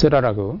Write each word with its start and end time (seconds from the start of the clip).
Saudaraku, 0.00 0.56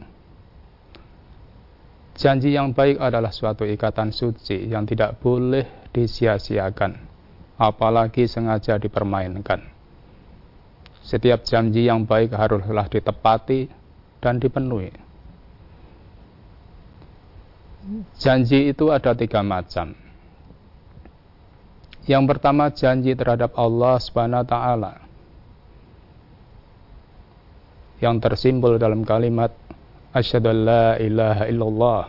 janji 2.12 2.52
yang 2.52 2.76
baik 2.76 3.00
adalah 3.00 3.32
suatu 3.32 3.64
ikatan 3.64 4.12
suci 4.12 4.68
yang 4.68 4.84
tidak 4.84 5.16
boleh 5.16 5.88
disia-siakan, 5.96 7.00
apalagi 7.56 8.28
sengaja 8.28 8.76
dipermainkan. 8.76 9.64
Setiap 11.00 11.48
janji 11.48 11.88
yang 11.88 12.04
baik 12.04 12.36
haruslah 12.36 12.84
ditepati 12.92 13.72
dan 14.20 14.36
dipenuhi. 14.36 14.92
Janji 18.20 18.68
itu 18.68 18.92
ada 18.92 19.16
tiga 19.16 19.40
macam. 19.40 19.96
Yang 22.04 22.24
pertama 22.28 22.68
janji 22.68 23.16
terhadap 23.16 23.56
Allah 23.56 23.96
Subhanahu 23.96 24.44
wa 24.44 24.48
taala 24.52 25.09
yang 28.00 28.16
tersimbol 28.16 28.80
dalam 28.80 29.04
kalimat 29.04 29.52
asyhadu 30.16 30.50
la 30.50 30.96
ilaha 30.96 31.44
illallah 31.46 32.04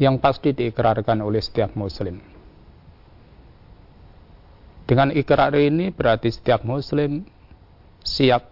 yang 0.00 0.18
pasti 0.18 0.56
diikrarkan 0.56 1.22
oleh 1.22 1.38
setiap 1.38 1.76
muslim. 1.78 2.18
Dengan 4.82 5.14
ikrar 5.14 5.54
ini 5.54 5.94
berarti 5.94 6.32
setiap 6.32 6.66
muslim 6.66 7.22
siap 8.02 8.50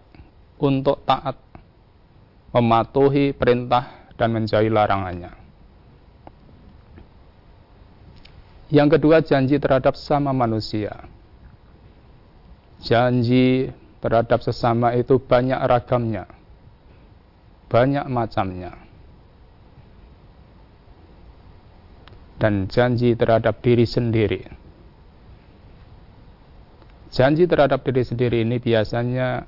untuk 0.61 1.03
taat 1.03 1.35
mematuhi 2.55 3.35
perintah 3.35 4.07
dan 4.15 4.31
menjauhi 4.31 4.71
larangannya. 4.71 5.33
Yang 8.71 8.89
kedua 8.95 9.19
janji 9.19 9.59
terhadap 9.59 9.99
sama 9.99 10.31
manusia. 10.31 11.03
Janji 12.79 13.67
terhadap 14.01 14.41
sesama 14.41 14.97
itu 14.97 15.21
banyak 15.21 15.61
ragamnya, 15.61 16.25
banyak 17.69 18.05
macamnya. 18.09 18.73
Dan 22.41 22.65
janji 22.65 23.13
terhadap 23.13 23.61
diri 23.61 23.85
sendiri. 23.85 24.41
Janji 27.13 27.45
terhadap 27.45 27.85
diri 27.85 28.01
sendiri 28.01 28.41
ini 28.41 28.57
biasanya 28.57 29.45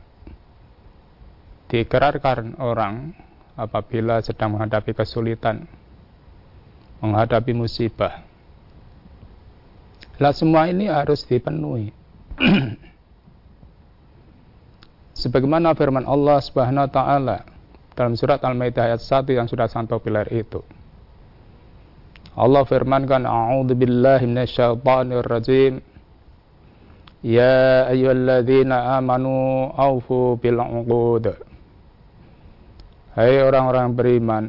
dikerarkan 1.74 2.62
orang 2.62 3.18
apabila 3.58 4.22
sedang 4.22 4.54
menghadapi 4.54 4.94
kesulitan, 4.94 5.66
menghadapi 7.02 7.58
musibah. 7.58 8.22
Lah 10.22 10.30
semua 10.30 10.70
ini 10.70 10.86
harus 10.86 11.26
dipenuhi. 11.26 11.90
sebagaimana 15.24 15.72
firman 15.72 16.04
Allah 16.04 16.44
Subhanahu 16.44 16.84
wa 16.84 16.92
taala 16.92 17.38
dalam 17.96 18.20
surat 18.20 18.44
Al-Maidah 18.44 18.92
ayat 18.92 19.00
1 19.00 19.32
yang 19.32 19.48
sudah 19.48 19.72
santo 19.72 19.96
pilar 20.04 20.28
itu. 20.36 20.60
Allah 22.36 22.66
firmankan 22.68 23.24
a'udzu 23.24 23.78
billahi 23.78 24.26
minasyaitonir 24.28 25.24
rajim. 25.24 25.80
Ya 27.24 27.88
ayyuhalladzina 27.88 29.00
amanu 29.00 29.72
aufu 29.72 30.36
bil 30.42 30.60
'uqud. 30.60 31.40
Hai 33.14 33.40
orang-orang 33.46 33.94
beriman, 33.94 34.44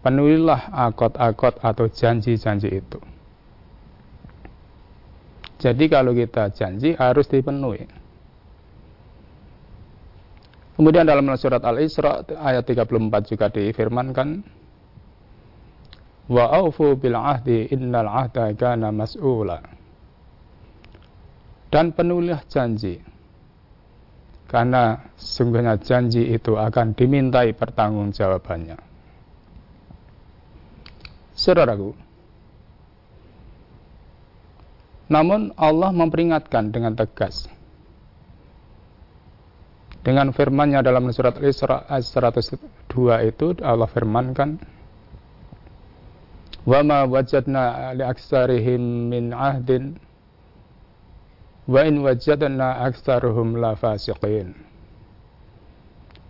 penuhilah 0.00 0.70
akot-akot 0.70 1.58
atau 1.58 1.90
janji-janji 1.90 2.70
itu. 2.70 3.02
Jadi 5.58 5.84
kalau 5.90 6.14
kita 6.14 6.54
janji 6.54 6.94
harus 6.94 7.26
dipenuhi. 7.26 8.03
Kemudian 10.74 11.06
dalam 11.06 11.30
surat 11.38 11.62
Al-Isra 11.62 12.26
ayat 12.34 12.66
34 12.66 13.30
juga 13.30 13.46
difirmankan 13.46 14.42
wa 16.26 16.44
aufu 16.50 16.98
bil 16.98 17.14
ahdi 17.14 17.70
innal 17.70 18.10
ahda 18.10 18.50
kana 18.58 18.90
mas'ula. 18.90 19.62
Dan 21.70 21.94
penulilah 21.94 22.42
janji. 22.50 22.98
Karena 24.50 25.10
sungguhnya 25.18 25.78
janji 25.82 26.30
itu 26.30 26.54
akan 26.54 26.94
dimintai 26.94 27.50
pertanggungjawabannya. 27.54 28.78
Saudaraku, 31.34 31.90
namun 35.10 35.50
Allah 35.58 35.90
memperingatkan 35.90 36.70
dengan 36.70 36.94
tegas 36.94 37.50
dengan 40.04 40.30
firman-Nya 40.36 40.84
dalam 40.84 41.08
surat 41.10 41.40
Al-Isra 41.40 41.88
ayat 41.88 42.04
102 42.04 42.60
itu 43.24 43.46
Allah 43.64 43.88
firmankan 43.88 44.60
Wa 46.64 46.80
ma 46.80 47.04
wajadna 47.04 47.92
li 47.92 48.04
aksarihim 48.04 49.12
min 49.12 49.36
ahdin 49.36 50.00
wa 51.68 51.80
in 51.84 52.00
wajadna 52.00 52.88
aksaruhum 52.88 53.60
la 53.60 53.76
fasiqin. 53.76 54.56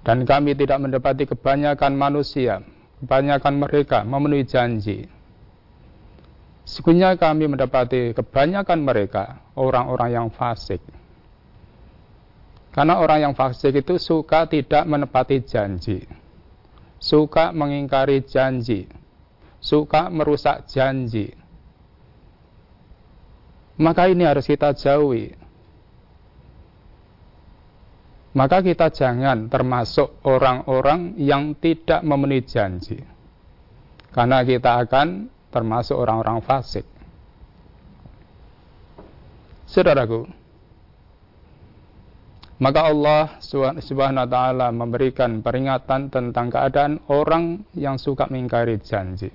Dan 0.04 0.26
kami 0.26 0.58
tidak 0.58 0.82
mendapati 0.82 1.24
kebanyakan 1.24 1.96
manusia, 1.96 2.60
kebanyakan 3.00 3.54
mereka 3.62 3.98
memenuhi 4.02 4.44
janji. 4.44 5.06
Sekunya 6.66 7.14
kami 7.14 7.48
mendapati 7.48 8.12
kebanyakan 8.12 8.84
mereka 8.84 9.38
orang-orang 9.54 10.10
yang 10.12 10.28
fasik. 10.34 10.82
Karena 12.74 12.98
orang 12.98 13.30
yang 13.30 13.34
fasik 13.38 13.70
itu 13.70 14.02
suka 14.02 14.50
tidak 14.50 14.82
menepati 14.82 15.46
janji, 15.46 16.02
suka 16.98 17.54
mengingkari 17.54 18.26
janji, 18.26 18.90
suka 19.62 20.10
merusak 20.10 20.66
janji. 20.66 21.30
Maka 23.78 24.10
ini 24.10 24.26
harus 24.26 24.42
kita 24.50 24.74
jauhi. 24.74 25.38
Maka 28.34 28.58
kita 28.66 28.90
jangan 28.90 29.46
termasuk 29.46 30.18
orang-orang 30.26 31.14
yang 31.14 31.54
tidak 31.54 32.02
memenuhi 32.02 32.42
janji. 32.42 32.98
Karena 34.10 34.42
kita 34.42 34.82
akan 34.82 35.30
termasuk 35.54 35.94
orang-orang 35.94 36.42
fasik. 36.42 36.82
Saudaraku, 39.70 40.26
maka 42.62 42.86
Allah 42.86 43.38
Subhanahu 43.42 44.24
wa 44.26 44.30
taala 44.30 44.66
memberikan 44.70 45.42
peringatan 45.42 46.12
tentang 46.12 46.46
keadaan 46.52 47.02
orang 47.10 47.66
yang 47.74 47.98
suka 47.98 48.30
mengingkari 48.30 48.78
janji. 48.82 49.30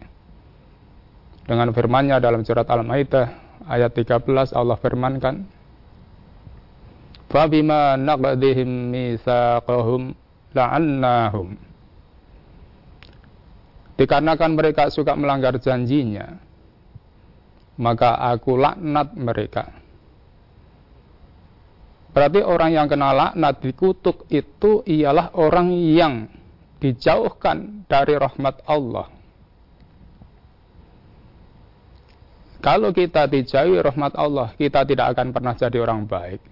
Dengan 1.44 1.74
firman-Nya 1.74 2.22
dalam 2.22 2.46
surat 2.46 2.70
Al-Maidah 2.70 3.28
ayat 3.66 3.92
13 3.98 4.54
Allah 4.54 4.78
firmankan 4.78 5.50
Fabima 7.26 7.98
naqdihim 7.98 8.94
mitsaqahum 8.94 10.14
la'annahum 10.54 11.58
Dikarenakan 13.98 14.52
mereka 14.54 14.94
suka 14.94 15.18
melanggar 15.18 15.58
janjinya 15.58 16.38
maka 17.80 18.20
aku 18.20 18.60
laknat 18.60 19.16
mereka 19.16 19.72
Berarti 22.10 22.42
orang 22.42 22.74
yang 22.74 22.88
kena 22.90 23.14
laknat 23.14 23.62
dikutuk 23.62 24.26
itu 24.34 24.82
ialah 24.90 25.30
orang 25.38 25.70
yang 25.72 26.26
dijauhkan 26.82 27.86
dari 27.86 28.18
rahmat 28.18 28.66
Allah. 28.66 29.08
Kalau 32.60 32.92
kita 32.92 33.24
dijauhi 33.30 33.80
rahmat 33.80 34.20
Allah, 34.20 34.52
kita 34.60 34.84
tidak 34.84 35.16
akan 35.16 35.32
pernah 35.32 35.56
jadi 35.56 35.78
orang 35.80 36.04
baik. 36.04 36.44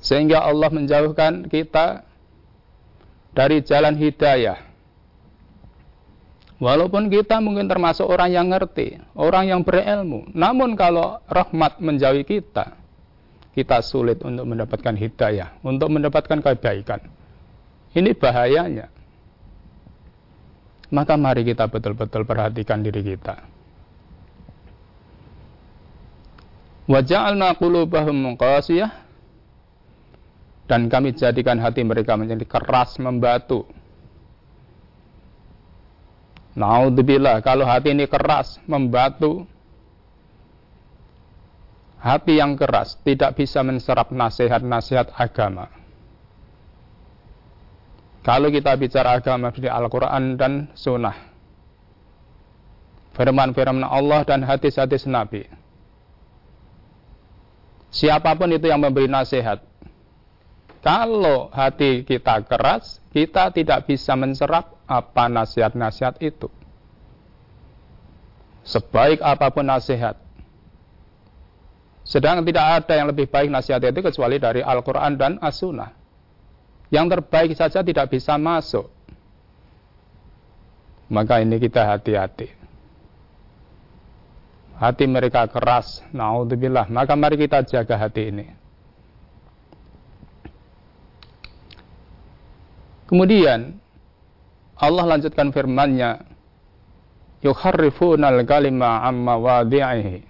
Sehingga 0.00 0.40
Allah 0.40 0.72
menjauhkan 0.72 1.52
kita 1.52 2.08
dari 3.36 3.60
jalan 3.60 3.92
hidayah. 4.00 4.69
Walaupun 6.60 7.08
kita 7.08 7.40
mungkin 7.40 7.64
termasuk 7.72 8.04
orang 8.04 8.36
yang 8.36 8.52
ngerti, 8.52 9.00
orang 9.16 9.48
yang 9.48 9.64
berilmu, 9.64 10.28
namun 10.36 10.76
kalau 10.76 11.16
rahmat 11.24 11.80
menjauhi 11.80 12.20
kita, 12.20 12.76
kita 13.56 13.80
sulit 13.80 14.20
untuk 14.20 14.44
mendapatkan 14.44 14.92
hidayah, 14.92 15.56
untuk 15.64 15.88
mendapatkan 15.88 16.36
kebaikan. 16.44 17.00
Ini 17.96 18.12
bahayanya. 18.12 18.92
Maka 20.92 21.16
mari 21.16 21.48
kita 21.48 21.64
betul-betul 21.64 22.28
perhatikan 22.28 22.84
diri 22.84 23.08
kita. 23.08 23.40
Waja'alna 26.92 27.56
qulubahum 27.56 28.36
qasiyah 28.36 28.90
dan 30.68 30.92
kami 30.92 31.16
jadikan 31.16 31.56
hati 31.56 31.86
mereka 31.88 32.20
menjadi 32.20 32.44
keras 32.44 33.00
membatu 33.00 33.64
Naudzubillah, 36.58 37.38
kalau 37.46 37.62
hati 37.62 37.94
ini 37.94 38.10
keras, 38.10 38.58
membatu, 38.66 39.46
hati 42.02 42.42
yang 42.42 42.58
keras 42.58 42.98
tidak 43.06 43.38
bisa 43.38 43.62
menserap 43.62 44.10
nasihat-nasihat 44.10 45.14
agama. 45.14 45.70
Kalau 48.20 48.52
kita 48.52 48.74
bicara 48.76 49.16
agama 49.16 49.48
di 49.54 49.70
Al-Quran 49.70 50.36
dan 50.36 50.68
Sunnah, 50.76 51.16
firman-firman 53.16 53.86
Allah 53.86 54.26
dan 54.26 54.44
hadis-hadis 54.44 55.08
Nabi. 55.08 55.46
Siapa 57.90 58.36
pun 58.38 58.52
itu 58.54 58.70
yang 58.70 58.78
memberi 58.82 59.10
nasihat, 59.10 59.64
kalau 60.80 61.52
hati 61.52 62.04
kita 62.08 62.44
keras, 62.48 63.00
kita 63.12 63.52
tidak 63.52 63.84
bisa 63.84 64.16
menserap 64.16 64.79
apa 64.90 65.30
nasihat-nasihat 65.30 66.18
itu. 66.18 66.50
Sebaik 68.66 69.22
apa 69.22 69.46
pun 69.54 69.64
nasihat, 69.64 70.18
sedang 72.02 72.42
tidak 72.42 72.82
ada 72.82 72.92
yang 72.98 73.06
lebih 73.06 73.30
baik 73.30 73.54
nasihat 73.54 73.78
itu 73.86 74.02
kecuali 74.02 74.42
dari 74.42 74.66
Al-Quran 74.66 75.14
dan 75.14 75.38
As-Sunnah. 75.38 75.94
Yang 76.90 77.06
terbaik 77.14 77.54
saja 77.54 77.86
tidak 77.86 78.10
bisa 78.10 78.34
masuk. 78.34 78.90
Maka 81.06 81.38
ini 81.38 81.54
kita 81.62 81.86
hati-hati. 81.86 82.50
Hati 84.74 85.04
mereka 85.06 85.46
keras. 85.46 86.02
Na'udzubillah. 86.10 86.90
Maka 86.90 87.14
mari 87.14 87.38
kita 87.38 87.62
jaga 87.62 87.94
hati 87.94 88.34
ini. 88.34 88.46
Kemudian 93.06 93.78
Allah 94.80 95.04
lanjutkan 95.04 95.52
firman-Nya, 95.52 96.24
"Yukharrifuna 97.44 98.32
al-kalima 98.32 99.04
amma 99.04 99.36
wadi'ihi." 99.36 100.24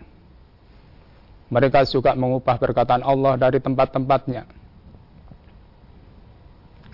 Mereka 1.51 1.87
suka 1.87 2.19
mengubah 2.19 2.59
perkataan 2.59 3.07
Allah 3.07 3.39
dari 3.39 3.63
tempat-tempatnya. 3.63 4.47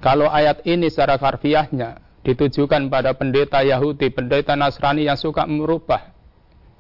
Kalau 0.05 0.29
ayat 0.29 0.65
ini 0.69 0.93
secara 0.93 1.17
harfiahnya 1.17 2.01
ditujukan 2.25 2.93
pada 2.93 3.17
pendeta 3.17 3.65
Yahudi, 3.65 4.13
pendeta 4.13 4.53
Nasrani 4.53 5.09
yang 5.09 5.17
suka 5.17 5.49
merubah 5.49 6.13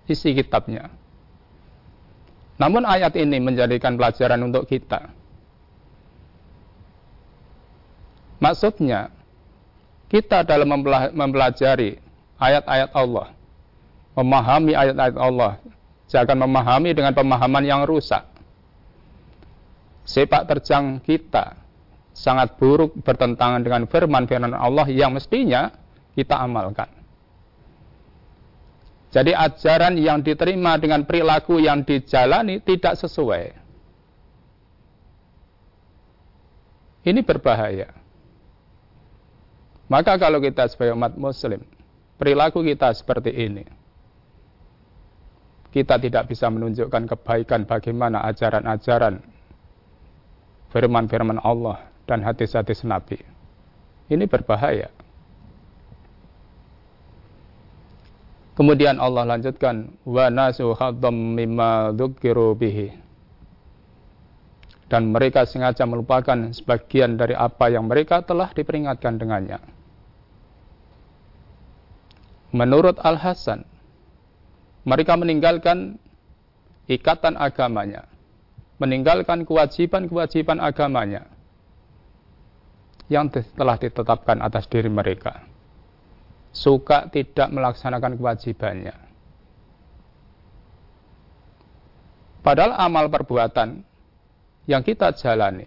isi 0.04 0.36
kitabnya. 0.36 0.92
Namun 2.56 2.84
ayat 2.84 3.16
ini 3.16 3.36
menjadikan 3.40 3.96
pelajaran 3.96 4.40
untuk 4.44 4.64
kita. 4.68 5.12
Maksudnya, 8.40 9.15
kita 10.06 10.46
dalam 10.46 10.70
mempelajari 11.14 11.98
ayat-ayat 12.38 12.90
Allah, 12.94 13.34
memahami 14.14 14.72
ayat-ayat 14.72 15.16
Allah, 15.18 15.52
jangan 16.06 16.46
memahami 16.46 16.94
dengan 16.94 17.12
pemahaman 17.12 17.64
yang 17.66 17.82
rusak. 17.82 18.22
Sepak 20.06 20.46
terjang 20.46 21.02
kita 21.02 21.58
sangat 22.14 22.54
buruk 22.56 22.94
bertentangan 23.02 23.60
dengan 23.60 23.84
firman-firman 23.90 24.54
Allah 24.54 24.86
yang 24.86 25.10
mestinya 25.10 25.74
kita 26.14 26.38
amalkan. 26.38 26.88
Jadi 29.10 29.32
ajaran 29.34 29.98
yang 29.98 30.22
diterima 30.22 30.78
dengan 30.78 31.02
perilaku 31.02 31.58
yang 31.58 31.82
dijalani 31.82 32.62
tidak 32.62 32.94
sesuai. 33.00 33.44
Ini 37.06 37.20
berbahaya. 37.22 38.05
Maka 39.86 40.18
kalau 40.18 40.42
kita 40.42 40.66
sebagai 40.66 40.98
umat 40.98 41.14
muslim, 41.14 41.62
perilaku 42.18 42.66
kita 42.66 42.90
seperti 42.90 43.30
ini. 43.30 43.64
Kita 45.70 46.00
tidak 46.00 46.32
bisa 46.32 46.50
menunjukkan 46.50 47.04
kebaikan 47.06 47.68
bagaimana 47.68 48.24
ajaran-ajaran 48.26 49.20
firman-firman 50.74 51.38
Allah 51.38 51.86
dan 52.08 52.24
hadis-hadis 52.24 52.82
Nabi. 52.82 53.20
Ini 54.10 54.24
berbahaya. 54.26 54.90
Kemudian 58.56 58.96
Allah 58.96 59.36
lanjutkan 59.36 60.00
wa 60.08 60.32
nasu 60.32 60.72
mimma 61.12 61.92
bihi. 62.56 62.88
Dan 64.86 65.12
mereka 65.12 65.44
sengaja 65.44 65.84
melupakan 65.84 66.54
sebagian 66.54 67.20
dari 67.20 67.36
apa 67.36 67.68
yang 67.68 67.84
mereka 67.84 68.24
telah 68.24 68.48
diperingatkan 68.54 69.18
dengannya. 69.18 69.75
Menurut 72.54 72.98
Al-Hasan, 73.02 73.66
mereka 74.86 75.18
meninggalkan 75.18 75.98
ikatan 76.86 77.34
agamanya, 77.34 78.06
meninggalkan 78.78 79.42
kewajiban-kewajiban 79.42 80.62
agamanya, 80.62 81.26
yang 83.10 83.30
telah 83.30 83.78
ditetapkan 83.78 84.42
atas 84.42 84.66
diri 84.70 84.90
mereka. 84.90 85.42
Suka 86.54 87.10
tidak 87.12 87.52
melaksanakan 87.52 88.16
kewajibannya. 88.16 88.96
Padahal 92.40 92.78
amal 92.78 93.10
perbuatan 93.10 93.82
yang 94.70 94.86
kita 94.86 95.12
jalani 95.18 95.66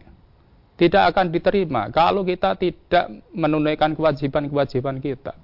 tidak 0.80 1.12
akan 1.12 1.28
diterima 1.28 1.92
kalau 1.92 2.24
kita 2.24 2.56
tidak 2.56 3.12
menunaikan 3.36 4.00
kewajiban-kewajiban 4.00 5.04
kita. 5.04 5.36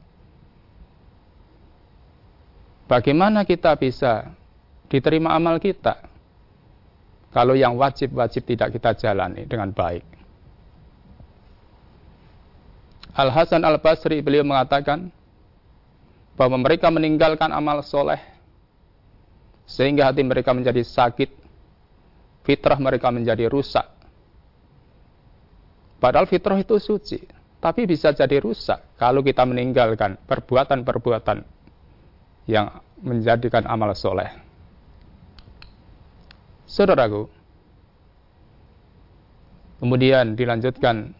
Bagaimana 2.85 3.41
kita 3.41 3.73
bisa 3.81 4.29
diterima 4.85 5.33
amal 5.33 5.57
kita 5.57 6.05
kalau 7.33 7.57
yang 7.57 7.73
wajib-wajib 7.73 8.45
tidak 8.45 8.77
kita 8.77 8.93
jalani 8.93 9.49
dengan 9.49 9.73
baik? 9.73 10.05
Al 13.17 13.33
Hasan 13.33 13.65
Al 13.65 13.81
Basri 13.81 14.21
beliau 14.21 14.45
mengatakan 14.45 15.09
bahwa 16.37 16.61
mereka 16.61 16.93
meninggalkan 16.93 17.49
amal 17.49 17.81
soleh 17.81 18.21
sehingga 19.65 20.05
hati 20.05 20.21
mereka 20.21 20.53
menjadi 20.53 20.85
sakit, 20.85 21.31
fitrah 22.45 22.77
mereka 22.77 23.09
menjadi 23.09 23.49
rusak. 23.49 23.87
Padahal 25.97 26.29
fitrah 26.29 26.59
itu 26.61 26.77
suci, 26.77 27.17
tapi 27.57 27.89
bisa 27.89 28.13
jadi 28.13 28.37
rusak 28.37 28.93
kalau 28.99 29.25
kita 29.25 29.41
meninggalkan 29.41 30.21
perbuatan-perbuatan 30.29 31.54
yang 32.45 32.69
menjadikan 33.01 33.65
amal 33.65 33.93
soleh. 33.97 34.29
Saudaraku, 36.65 37.29
kemudian 39.79 40.33
dilanjutkan 40.33 41.13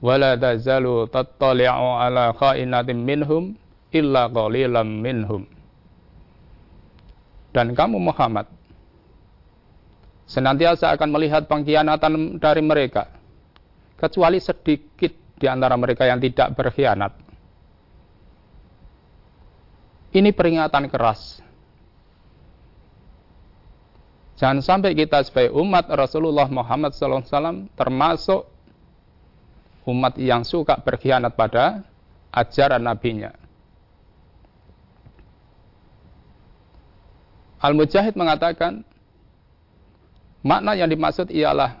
wala 0.00 0.36
tazalu 0.36 1.08
tattali'u 1.08 1.88
ala 1.98 2.34
khainatin 2.36 2.98
minhum 3.00 3.56
illa 3.94 4.28
qalilan 4.28 4.84
minhum 4.86 5.48
dan 7.56 7.72
kamu 7.72 7.96
Muhammad 7.96 8.44
senantiasa 10.28 10.92
akan 10.92 11.08
melihat 11.08 11.48
pengkhianatan 11.48 12.36
dari 12.36 12.60
mereka 12.60 13.08
kecuali 13.96 14.36
sedikit 14.36 15.16
di 15.40 15.46
antara 15.48 15.78
mereka 15.80 16.04
yang 16.04 16.20
tidak 16.20 16.52
berkhianat 16.52 17.25
ini 20.16 20.32
peringatan 20.32 20.88
keras 20.88 21.44
Jangan 24.36 24.60
sampai 24.60 24.92
kita 24.92 25.24
sebagai 25.24 25.56
umat 25.56 25.88
Rasulullah 25.88 26.44
Muhammad 26.52 26.92
SAW 26.92 27.72
termasuk 27.72 28.44
umat 29.88 30.12
yang 30.20 30.44
suka 30.44 30.76
berkhianat 30.76 31.32
pada 31.32 31.80
ajaran 32.36 32.84
nabinya. 32.84 33.32
Al-Mujahid 37.64 38.12
mengatakan, 38.12 38.84
makna 40.44 40.76
yang 40.76 40.92
dimaksud 40.92 41.32
ialah 41.32 41.80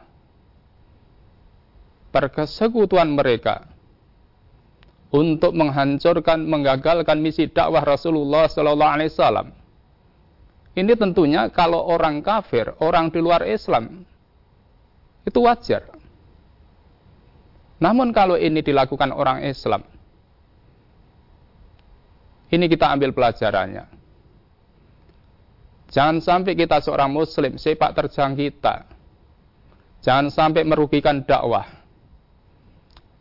perkesekutuan 2.08 3.12
mereka 3.12 3.68
untuk 5.14 5.54
menghancurkan, 5.54 6.42
menggagalkan 6.46 7.18
misi 7.22 7.46
dakwah 7.46 7.82
Rasulullah 7.82 8.50
Sallallahu 8.50 8.94
Alaihi 8.98 9.10
Wasallam. 9.12 9.48
Ini 10.76 10.92
tentunya 10.98 11.48
kalau 11.48 11.80
orang 11.88 12.20
kafir, 12.20 12.76
orang 12.84 13.08
di 13.08 13.20
luar 13.22 13.46
Islam, 13.48 14.04
itu 15.24 15.38
wajar. 15.40 15.88
Namun 17.80 18.12
kalau 18.12 18.36
ini 18.36 18.60
dilakukan 18.60 19.08
orang 19.12 19.44
Islam, 19.44 19.84
ini 22.52 22.64
kita 22.68 22.92
ambil 22.92 23.12
pelajarannya. 23.12 23.84
Jangan 25.90 26.18
sampai 26.18 26.52
kita 26.58 26.82
seorang 26.82 27.08
muslim 27.14 27.56
sepak 27.56 27.94
terjang 27.94 28.34
kita. 28.34 28.84
Jangan 30.02 30.28
sampai 30.28 30.62
merugikan 30.66 31.24
dakwah. 31.24 31.75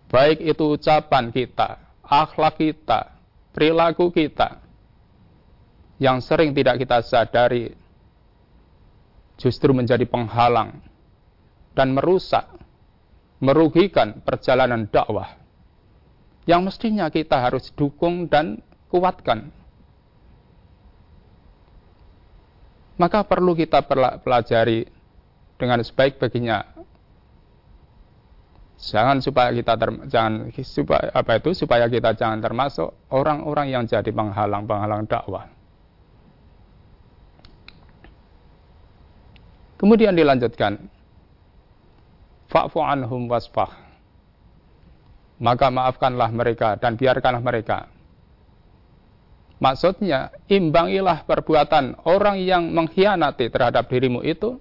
Baik 0.09 0.41
itu 0.41 0.77
ucapan 0.77 1.33
kita, 1.33 1.81
akhlak 2.05 2.61
kita, 2.61 3.15
perilaku 3.51 4.13
kita 4.13 4.61
yang 5.97 6.19
sering 6.19 6.51
tidak 6.51 6.79
kita 6.79 6.99
sadari 7.01 7.71
justru 9.39 9.71
menjadi 9.71 10.03
penghalang 10.07 10.79
dan 11.75 11.91
merusak 11.95 12.47
merugikan 13.39 14.23
perjalanan 14.23 14.87
dakwah 14.87 15.35
yang 16.45 16.61
mestinya 16.61 17.09
kita 17.09 17.41
harus 17.41 17.73
dukung 17.73 18.29
dan 18.29 18.61
kuatkan. 18.93 19.49
Maka 22.95 23.27
perlu 23.27 23.57
kita 23.57 23.83
pelajari 24.23 24.87
dengan 25.59 25.83
sebaik-baiknya. 25.83 26.63
Jangan 28.75 29.23
supaya 29.23 29.55
kita 29.55 29.79
ter, 29.79 29.89
jangan 30.11 30.51
supaya 30.59 31.07
apa 31.15 31.39
itu 31.39 31.55
supaya 31.55 31.87
kita 31.87 32.11
jangan 32.11 32.43
termasuk 32.43 32.91
orang-orang 33.07 33.71
yang 33.71 33.83
jadi 33.87 34.11
penghalang-penghalang 34.11 35.07
dakwah. 35.07 35.47
Kemudian 39.79 40.15
dilanjutkan, 40.15 40.91
fa'fu 42.51 42.79
anhum 42.83 43.31
wasfah. 43.31 43.71
Maka 45.35 45.67
maafkanlah 45.67 46.31
mereka 46.31 46.79
dan 46.79 46.95
biarkanlah 46.95 47.43
mereka. 47.43 47.91
Maksudnya, 49.59 50.35
imbangilah 50.51 51.23
perbuatan 51.23 52.03
orang 52.07 52.43
yang 52.43 52.71
mengkhianati 52.75 53.47
terhadap 53.51 53.87
dirimu 53.87 54.19
itu 54.23 54.59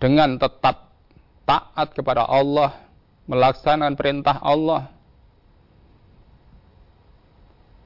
dengan 0.00 0.36
tetap 0.36 0.89
taat 1.44 1.92
kepada 1.92 2.26
Allah, 2.26 2.74
melaksanakan 3.30 3.94
perintah 3.94 4.36
Allah. 4.42 4.90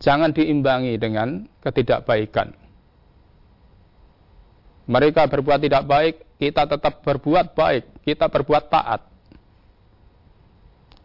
Jangan 0.04 0.36
diimbangi 0.36 1.00
dengan 1.00 1.48
ketidakbaikan. 1.64 2.52
Mereka 4.84 5.32
berbuat 5.32 5.64
tidak 5.64 5.84
baik, 5.88 6.14
kita 6.36 6.68
tetap 6.68 7.00
berbuat 7.00 7.56
baik, 7.56 8.04
kita 8.04 8.28
berbuat 8.28 8.68
taat. 8.68 9.00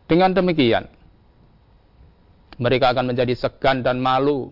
Dengan 0.09 0.35
demikian, 0.35 0.89
mereka 2.59 2.91
akan 2.91 3.15
menjadi 3.15 3.39
segan 3.39 3.79
dan 3.79 4.03
malu. 4.03 4.51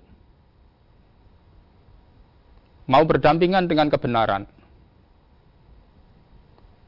Mau 2.88 3.04
berdampingan 3.04 3.68
dengan 3.68 3.92
kebenaran. 3.92 4.48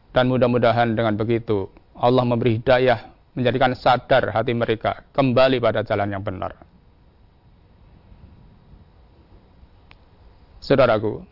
Dan 0.09 0.25
mudah-mudahan 0.29 0.97
dengan 0.97 1.13
begitu, 1.13 1.69
Allah 1.93 2.25
memberi 2.25 2.57
hidayah, 2.57 3.13
menjadikan 3.37 3.77
sadar 3.77 4.33
hati 4.33 4.57
mereka 4.57 5.05
kembali 5.13 5.61
pada 5.61 5.85
jalan 5.85 6.09
yang 6.09 6.25
benar. 6.25 6.57
Saudaraku, 10.59 11.23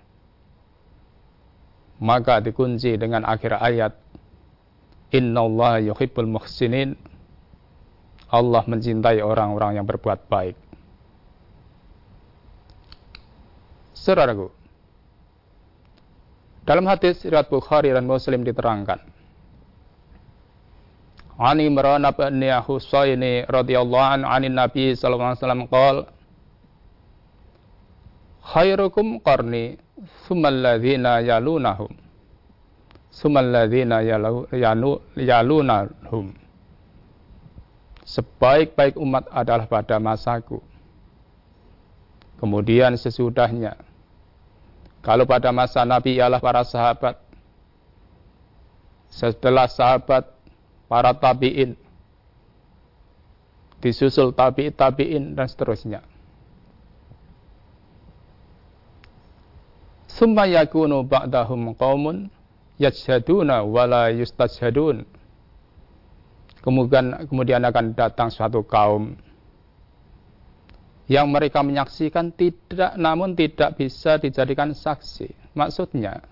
maka 1.97 2.37
dikunci 2.41 2.93
dengan 2.97 3.25
akhir 3.25 3.57
ayat 3.57 3.93
Innallaha 5.09 5.81
yuhibbul 5.81 6.29
muhsinin 6.29 6.93
Allah 8.27 8.63
mencintai 8.67 9.23
orang-orang 9.23 9.79
yang 9.81 9.85
berbuat 9.87 10.27
baik 10.29 10.57
Saudaraku 13.97 14.53
dalam 16.67 16.83
hadis 16.83 17.23
riwayat 17.23 17.47
Bukhari 17.47 17.95
dan 17.95 18.03
Muslim 18.03 18.43
diterangkan 18.43 18.99
Ani 21.37 21.69
Imran 21.69 22.01
bin 22.17 22.41
Husaini 22.65 23.45
radhiyallahu 23.45 24.09
anhu 24.19 24.27
anin 24.27 24.57
Nabi 24.57 24.91
sallallahu 24.97 25.31
alaihi 25.31 25.41
wasallam 25.41 25.63
qala 25.69 26.03
Khairukum 28.47 29.21
qarni 29.23 29.79
sumalladzina 30.25 31.23
yalunahum 31.23 31.93
sumalladzina 33.17 34.05
yalunahum. 35.17 36.37
Sebaik-baik 38.07 38.95
umat 38.95 39.27
adalah 39.33 39.67
pada 39.67 39.99
masaku. 39.99 40.61
Kemudian 42.37 42.93
sesudahnya 42.93 43.75
kalau 45.07 45.23
pada 45.23 45.55
masa 45.55 45.87
Nabi 45.87 46.19
ialah 46.19 46.43
para 46.43 46.67
sahabat. 46.67 47.15
Setelah 49.07 49.71
sahabat 49.71 50.27
para 50.91 51.15
tabi'in. 51.15 51.79
Disusul 53.79 54.35
tabi 54.35 54.67
tabi'in 54.67 55.31
dan 55.31 55.47
seterusnya. 55.47 56.03
Summa 60.11 60.43
yakunu 60.43 61.07
ba'dahum 61.07 61.71
qaumun 61.79 62.27
yajhaduna 62.75 63.63
wala 63.63 64.11
yustajhadun. 64.11 65.07
Kemudian 66.59 67.15
kemudian 67.31 67.63
akan 67.63 67.95
datang 67.95 68.27
suatu 68.27 68.59
kaum 68.67 69.15
yang 71.07 71.31
mereka 71.31 71.63
menyaksikan 71.63 72.35
tidak 72.35 72.93
namun 72.99 73.31
tidak 73.31 73.79
bisa 73.79 74.19
dijadikan 74.19 74.75
saksi. 74.75 75.31
Maksudnya 75.55 76.23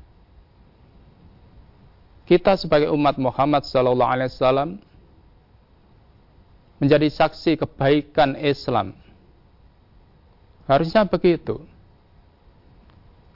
kita 2.27 2.59
sebagai 2.59 2.91
umat 2.91 3.15
Muhammad 3.15 3.63
sallallahu 3.63 4.11
alaihi 4.11 4.29
wasallam 4.33 4.69
menjadi 6.83 7.07
saksi 7.07 7.55
kebaikan 7.55 8.35
Islam. 8.35 8.97
Harusnya 10.67 11.07
begitu. 11.07 11.61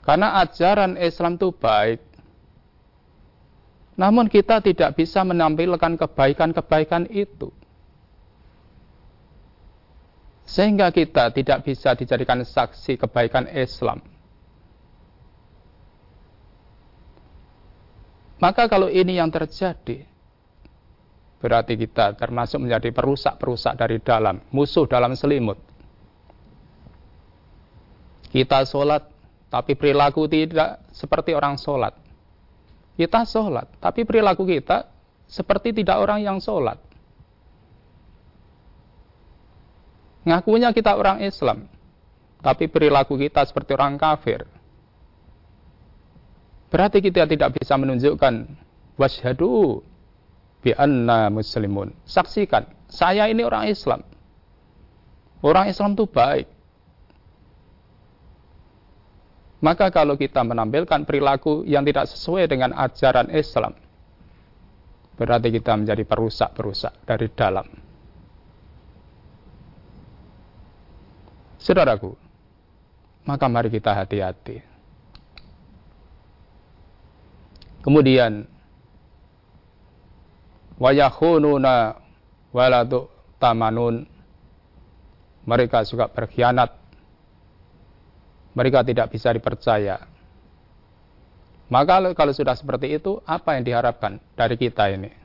Karena 0.04 0.42
ajaran 0.42 0.98
Islam 0.98 1.38
itu 1.38 1.54
baik. 1.54 2.02
Namun 3.94 4.26
kita 4.26 4.58
tidak 4.64 4.96
bisa 4.98 5.22
menampilkan 5.22 5.94
kebaikan-kebaikan 5.94 7.06
itu. 7.12 7.52
Sehingga 10.50 10.90
kita 10.90 11.30
tidak 11.30 11.62
bisa 11.62 11.94
dijadikan 11.94 12.42
saksi 12.42 12.98
kebaikan 12.98 13.46
Islam. 13.54 14.02
Maka 18.42 18.66
kalau 18.66 18.90
ini 18.90 19.14
yang 19.20 19.30
terjadi, 19.30 20.02
berarti 21.38 21.78
kita 21.78 22.18
termasuk 22.18 22.58
menjadi 22.58 22.90
perusak-perusak 22.90 23.78
dari 23.78 24.02
dalam, 24.02 24.42
musuh 24.50 24.90
dalam 24.90 25.14
selimut. 25.14 25.60
Kita 28.34 28.66
sholat 28.66 29.06
tapi 29.50 29.78
perilaku 29.78 30.26
tidak 30.26 30.82
seperti 30.90 31.30
orang 31.30 31.62
sholat. 31.62 31.94
Kita 32.98 33.22
sholat, 33.22 33.70
tapi 33.78 34.02
perilaku 34.02 34.42
kita 34.42 34.88
seperti 35.30 35.70
tidak 35.70 36.02
orang 36.02 36.26
yang 36.26 36.38
sholat. 36.42 36.89
Ngakunya 40.24 40.68
kita 40.76 40.96
orang 40.96 41.24
Islam, 41.24 41.64
tapi 42.44 42.68
perilaku 42.68 43.16
kita 43.16 43.40
seperti 43.44 43.72
orang 43.72 43.96
kafir. 43.96 44.44
Berarti 46.70 47.02
kita 47.02 47.26
tidak 47.26 47.56
bisa 47.56 47.74
menunjukkan 47.74 48.34
washadu 49.00 49.80
bi 50.60 50.76
anna 50.76 51.32
muslimun. 51.32 51.90
Saksikan, 52.04 52.68
saya 52.86 53.26
ini 53.26 53.42
orang 53.42 53.66
Islam. 53.72 54.04
Orang 55.40 55.72
Islam 55.72 55.96
itu 55.96 56.04
baik. 56.04 56.46
Maka 59.60 59.92
kalau 59.92 60.16
kita 60.16 60.40
menampilkan 60.40 61.04
perilaku 61.04 61.68
yang 61.68 61.84
tidak 61.84 62.08
sesuai 62.08 62.48
dengan 62.48 62.72
ajaran 62.72 63.28
Islam, 63.28 63.76
berarti 65.20 65.48
kita 65.52 65.76
menjadi 65.76 66.04
perusak-perusak 66.08 67.04
dari 67.04 67.28
dalam. 67.36 67.68
Saudaraku, 71.60 72.16
maka 73.28 73.44
mari 73.52 73.68
kita 73.68 73.92
hati-hati. 73.92 74.64
Kemudian 77.84 78.48
wayakhununa 80.80 82.00
waladu 82.52 83.08
tamanun 83.40 84.04
mereka 85.44 85.84
juga 85.88 86.08
berkhianat 86.08 86.76
mereka 88.52 88.84
tidak 88.84 89.12
bisa 89.12 89.30
dipercaya. 89.30 89.96
Maka 91.70 92.02
kalau 92.18 92.34
sudah 92.34 92.58
seperti 92.58 92.98
itu, 92.98 93.22
apa 93.22 93.54
yang 93.54 93.62
diharapkan 93.62 94.18
dari 94.34 94.58
kita 94.58 94.90
ini? 94.90 95.19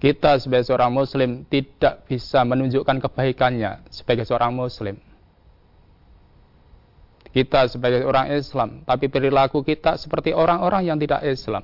Kita 0.00 0.40
sebagai 0.40 0.64
seorang 0.64 0.96
muslim 0.96 1.44
tidak 1.44 2.08
bisa 2.08 2.40
menunjukkan 2.40 3.04
kebaikannya 3.04 3.84
sebagai 3.92 4.24
seorang 4.24 4.56
muslim. 4.56 4.96
Kita 7.30 7.68
sebagai 7.68 8.02
orang 8.08 8.32
Islam, 8.32 8.82
tapi 8.82 9.06
perilaku 9.06 9.62
kita 9.62 9.94
seperti 10.00 10.34
orang-orang 10.34 10.88
yang 10.88 10.98
tidak 10.98 11.22
Islam. 11.22 11.62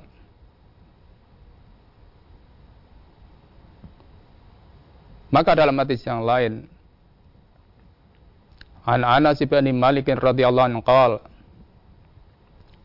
Maka 5.32 5.58
dalam 5.58 5.74
hadis 5.74 6.06
yang 6.06 6.22
lain, 6.22 6.70
An 8.86 9.02
Anas 9.02 9.42
bin 9.42 9.66
Malik 9.74 10.06
radhiyallahu 10.06 10.66
anhu 10.70 10.82
qala 10.86 11.18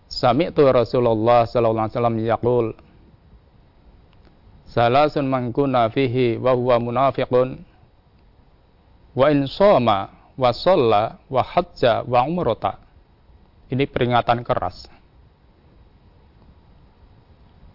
Sami'tu 0.10 0.65
Rasulullah 0.67 1.46
sallallahu 1.46 1.86
alaihi 1.88 1.96
wasallam 1.96 2.17
yaqul 2.20 2.65
Salasun 4.71 5.27
man 5.27 5.51
kunna 5.51 5.91
fihi 5.91 6.39
wa 6.39 6.55
huwa 6.55 6.79
munafiqun 6.79 7.59
wa 9.11 9.25
in 9.27 9.43
shoma 9.51 10.31
wa 10.39 10.49
shalla 10.55 11.19
wa 11.27 11.43
hajja 11.43 12.07
wa 12.07 12.23
umrata. 12.23 12.79
Ini 13.67 13.83
peringatan 13.87 14.47
keras. 14.47 14.87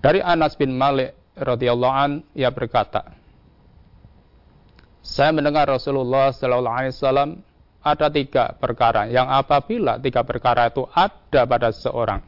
Dari 0.01 0.25
Anas 0.25 0.57
bin 0.57 0.73
Malik 0.73 1.13
radhiyallahu 1.37 1.93
an 1.93 2.25
ia 2.33 2.49
berkata, 2.49 3.13
saya 5.07 5.33
mendengar 5.33 5.71
Rasulullah 5.71 6.33
sallallahu 6.33 6.77
alaihi 6.77 6.95
wasallam 6.97 7.31
ada 7.87 8.11
tiga 8.11 8.59
perkara 8.59 9.07
yang 9.07 9.31
apabila 9.31 10.03
tiga 10.03 10.27
perkara 10.27 10.67
itu 10.67 10.83
ada 10.91 11.47
pada 11.47 11.71
seorang 11.71 12.19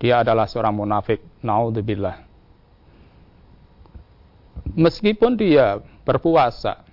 dia 0.00 0.24
adalah 0.24 0.48
seorang 0.48 0.72
munafik 0.72 1.20
naudzubillah 1.44 2.25
meskipun 4.76 5.40
dia 5.40 5.80
berpuasa, 6.04 6.84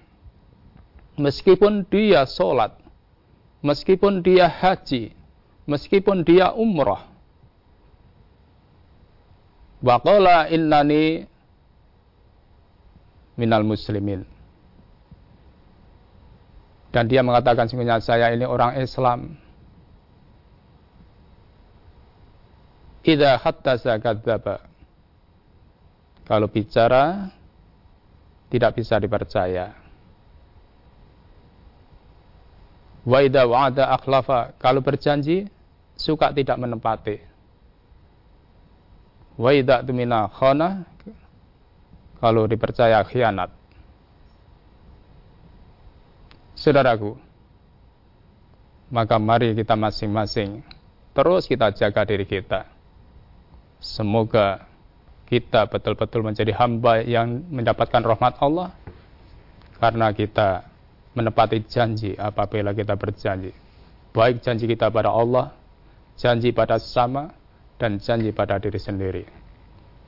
meskipun 1.20 1.84
dia 1.92 2.24
sholat, 2.24 2.74
meskipun 3.60 4.24
dia 4.24 4.48
haji, 4.48 5.12
meskipun 5.68 6.24
dia 6.24 6.56
umrah, 6.56 7.06
waqala 9.84 10.48
innani 10.48 11.28
minal 13.36 13.68
muslimin. 13.68 14.24
Dan 16.94 17.10
dia 17.10 17.26
mengatakan 17.26 17.66
sesungguhnya 17.66 17.98
saya 18.06 18.30
ini 18.38 18.46
orang 18.46 18.78
Islam. 18.78 19.34
Idza 23.02 23.42
haddasa 23.42 23.98
kadzdzaba. 23.98 24.70
Kalau 26.24 26.48
bicara 26.48 27.34
tidak 28.54 28.78
bisa 28.78 29.02
dipercaya. 29.02 29.74
Wa 33.02 33.26
idza 33.26 33.50
wa'ada 33.50 33.90
akhlafa, 33.98 34.54
kalau 34.62 34.86
berjanji 34.86 35.50
suka 35.98 36.30
tidak 36.30 36.62
menepati. 36.62 37.18
Wa 39.42 39.50
idza 39.58 39.82
tumina 39.82 40.30
khana, 40.30 40.86
kalau 42.22 42.46
dipercaya 42.46 43.02
khianat. 43.02 43.50
Saudaraku, 46.54 47.18
maka 48.94 49.18
mari 49.18 49.58
kita 49.58 49.74
masing-masing 49.74 50.62
terus 51.18 51.50
kita 51.50 51.74
jaga 51.74 52.06
diri 52.06 52.30
kita. 52.30 52.70
Semoga 53.82 54.70
kita 55.28 55.68
betul-betul 55.68 56.22
menjadi 56.22 56.52
hamba 56.56 57.02
yang 57.04 57.44
mendapatkan 57.50 58.04
rahmat 58.04 58.38
Allah 58.44 58.76
karena 59.80 60.12
kita 60.16 60.68
menepati 61.14 61.64
janji 61.70 62.16
apabila 62.18 62.74
kita 62.74 62.98
berjanji. 62.98 63.54
Baik 64.14 64.46
janji 64.46 64.70
kita 64.70 64.94
pada 64.94 65.10
Allah, 65.10 65.54
janji 66.18 66.54
pada 66.54 66.78
sesama, 66.78 67.34
dan 67.82 67.98
janji 67.98 68.30
pada 68.30 68.62
diri 68.62 68.78
sendiri. 68.78 69.24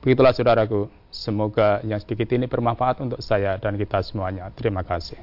Begitulah 0.06 0.38
saudaraku, 0.38 0.86
semoga 1.10 1.82
yang 1.82 1.98
sedikit 1.98 2.30
ini 2.38 2.46
bermanfaat 2.46 3.02
untuk 3.02 3.20
saya 3.26 3.58
dan 3.58 3.74
kita 3.74 4.06
semuanya. 4.06 4.54
Terima 4.54 4.86
kasih. 4.86 5.18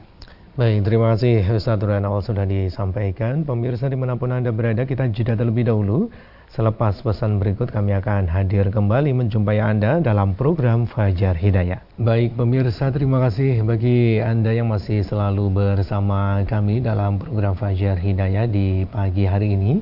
Baik, 0.53 0.85
terima 0.85 1.17
kasih 1.17 1.49
Ustaz 1.49 1.81
awal 1.81 2.21
sudah 2.21 2.45
disampaikan. 2.45 3.47
Pemirsa 3.47 3.89
di 3.89 3.97
mana 3.97 4.21
pun 4.21 4.35
Anda 4.35 4.53
berada, 4.53 4.85
kita 4.85 5.09
jeda 5.09 5.39
terlebih 5.39 5.65
dahulu. 5.71 6.13
Selepas 6.53 7.01
pesan 7.01 7.41
berikut 7.41 7.73
kami 7.73 7.97
akan 7.97 8.29
hadir 8.29 8.69
kembali 8.69 9.17
menjumpai 9.17 9.57
Anda 9.57 10.05
dalam 10.05 10.37
program 10.37 10.85
Fajar 10.85 11.33
Hidayah. 11.33 11.81
Baik 11.97 12.37
pemirsa 12.37 12.93
terima 12.93 13.25
kasih 13.25 13.65
bagi 13.65 14.21
Anda 14.21 14.53
yang 14.53 14.69
masih 14.69 15.01
selalu 15.01 15.49
bersama 15.49 16.45
kami 16.45 16.85
dalam 16.85 17.17
program 17.17 17.57
Fajar 17.57 17.97
Hidayah 17.97 18.45
di 18.53 18.85
pagi 18.85 19.25
hari 19.25 19.57
ini. 19.57 19.81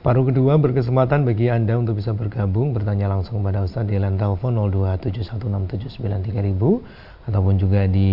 Paruh 0.00 0.24
kedua 0.24 0.56
berkesempatan 0.56 1.28
bagi 1.28 1.52
Anda 1.52 1.76
untuk 1.76 2.00
bisa 2.00 2.16
bergabung 2.16 2.72
bertanya 2.72 3.12
langsung 3.12 3.44
kepada 3.44 3.68
Ustaz 3.68 3.84
di 3.84 4.00
line 4.00 4.16
telepon 4.16 4.56
02716793000 5.12 7.28
ataupun 7.28 7.60
juga 7.60 7.84
di 7.84 8.08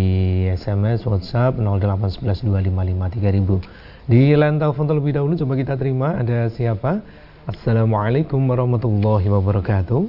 SMS 0.52 1.00
WhatsApp 1.08 1.56
08112553000. 1.64 4.04
Di 4.04 4.36
line 4.36 4.60
telepon 4.60 4.84
terlebih 4.84 5.16
dahulu 5.16 5.32
coba 5.40 5.56
kita 5.56 5.80
terima 5.80 6.20
ada 6.20 6.52
siapa? 6.52 7.24
Assalamualaikum 7.46 8.42
warahmatullahi 8.50 9.30
wabarakatuh. 9.30 10.02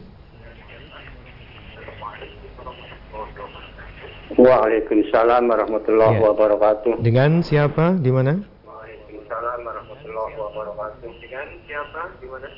Waalaikumsalam 4.42 5.46
warahmatullahi 5.46 6.18
ya. 6.18 6.34
wabarakatuh. 6.34 6.98
Dengan 7.06 7.46
siapa? 7.46 7.94
Di 8.02 8.10
mana? 8.10 8.42
Waalaikumsalam 8.42 9.60
warahmatullahi 9.70 10.34
wabarakatuh. 10.34 11.10
Dengan 11.22 11.48
siapa? 11.70 12.02
Di 12.18 12.26
mana? 12.26 12.50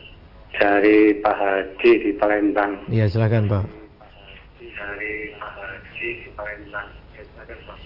Dari 0.55 0.99
Pak 1.27 1.35
Haji 1.35 1.91
di 1.99 2.11
Palembang. 2.15 2.71
Iya, 2.87 3.11
silakan 3.11 3.51
Pak. 3.51 3.63
Dari 4.63 5.15
Pak 5.35 5.51
Haji 5.59 6.09
di 6.23 6.29
Palembang. 6.39 6.87
Ya, 7.19 7.21
silakan 7.27 7.59
Pak. 7.67 7.77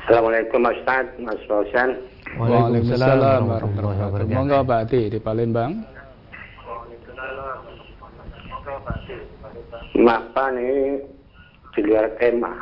Assalamualaikum 0.00 0.64
Mas 0.64 0.80
Ustaz, 0.80 1.12
Mas 1.20 1.40
Rosan. 1.44 2.09
Waalaikumsalam 2.38 3.42
warahmatullahi 3.50 3.98
wabarakatuh. 4.06 4.30
Monggo 4.30 4.58
Pak 4.62 4.78
Ati 4.86 5.02
di 5.10 5.18
Palembang. 5.18 5.72
Mapa 9.98 10.44
nih 10.54 11.02
di 11.74 11.80
luar 11.82 12.06
tema. 12.22 12.54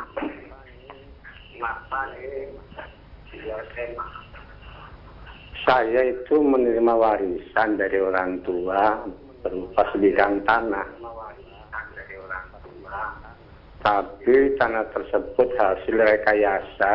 Mapa 1.61 1.99
nih 2.17 2.49
di 3.29 3.37
luar 3.45 3.63
tema. 3.77 4.05
Saya 5.61 6.01
itu 6.09 6.41
menerima 6.41 6.93
warisan 6.97 7.77
dari 7.77 8.01
orang 8.01 8.41
tua 8.41 9.05
berupa 9.45 9.85
sebidang 9.93 10.41
tanah. 10.49 10.87
Tapi 13.79 14.35
tanah 14.57 14.85
tersebut 14.91 15.49
hasil 15.55 15.95
rekayasa 15.95 16.93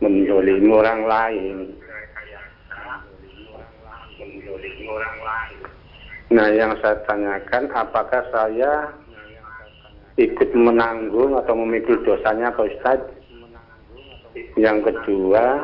menzolimi 0.00 0.70
orang 0.70 1.00
lain. 1.06 1.56
Nah, 6.32 6.48
yang 6.48 6.72
saya 6.80 6.96
tanyakan, 7.04 7.68
apakah 7.76 8.24
saya 8.32 8.88
ikut 10.16 10.50
menanggung 10.56 11.36
atau 11.36 11.52
memikul 11.52 12.00
dosanya 12.08 12.48
Pak 12.56 12.72
Ustadz? 12.72 13.12
Yang 14.56 14.88
kedua, 14.88 15.60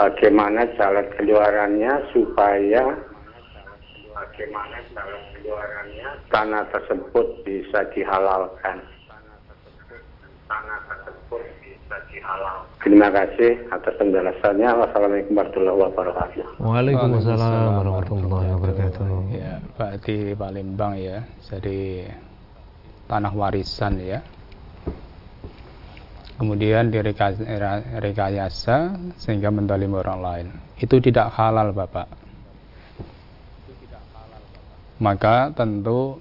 bagaimana 0.00 0.64
jalan 0.80 1.06
keluarannya 1.12 1.92
supaya 2.16 2.96
tanah 6.32 6.64
tersebut 6.72 7.26
bisa 7.44 7.84
dihalalkan. 7.92 8.80
Terima 12.80 13.12
kasih 13.12 13.68
atas 13.68 13.92
penjelasannya. 13.98 14.68
Wassalamualaikum 14.78 15.36
warahmatullahi 15.36 15.78
wabarakatuh. 15.84 16.44
Waalaikumsalam 16.62 17.70
warahmatullahi 17.82 18.48
wabarakatuh. 18.56 19.04
Ya, 19.34 19.52
Pak 19.76 20.06
di 20.06 20.32
Palembang 20.38 20.96
ya. 20.96 21.26
Jadi 21.44 22.08
tanah 23.10 23.32
warisan 23.34 24.00
ya. 24.00 24.22
Kemudian 26.40 26.88
direkayasa 26.88 28.96
sehingga 29.20 29.52
mendalim 29.52 29.92
orang 29.92 30.20
lain. 30.24 30.46
Itu 30.80 30.96
tidak 31.04 31.36
halal, 31.36 31.76
Bapak. 31.76 32.08
Maka 35.04 35.52
tentu 35.52 36.16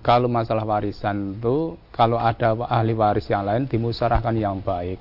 kalau 0.00 0.28
masalah 0.28 0.64
warisan 0.64 1.36
itu 1.36 1.76
kalau 1.92 2.16
ada 2.16 2.56
ahli 2.68 2.96
waris 2.96 3.28
yang 3.28 3.44
lain 3.44 3.68
dimusyawarahkan 3.68 4.34
yang 4.36 4.58
baik 4.60 4.98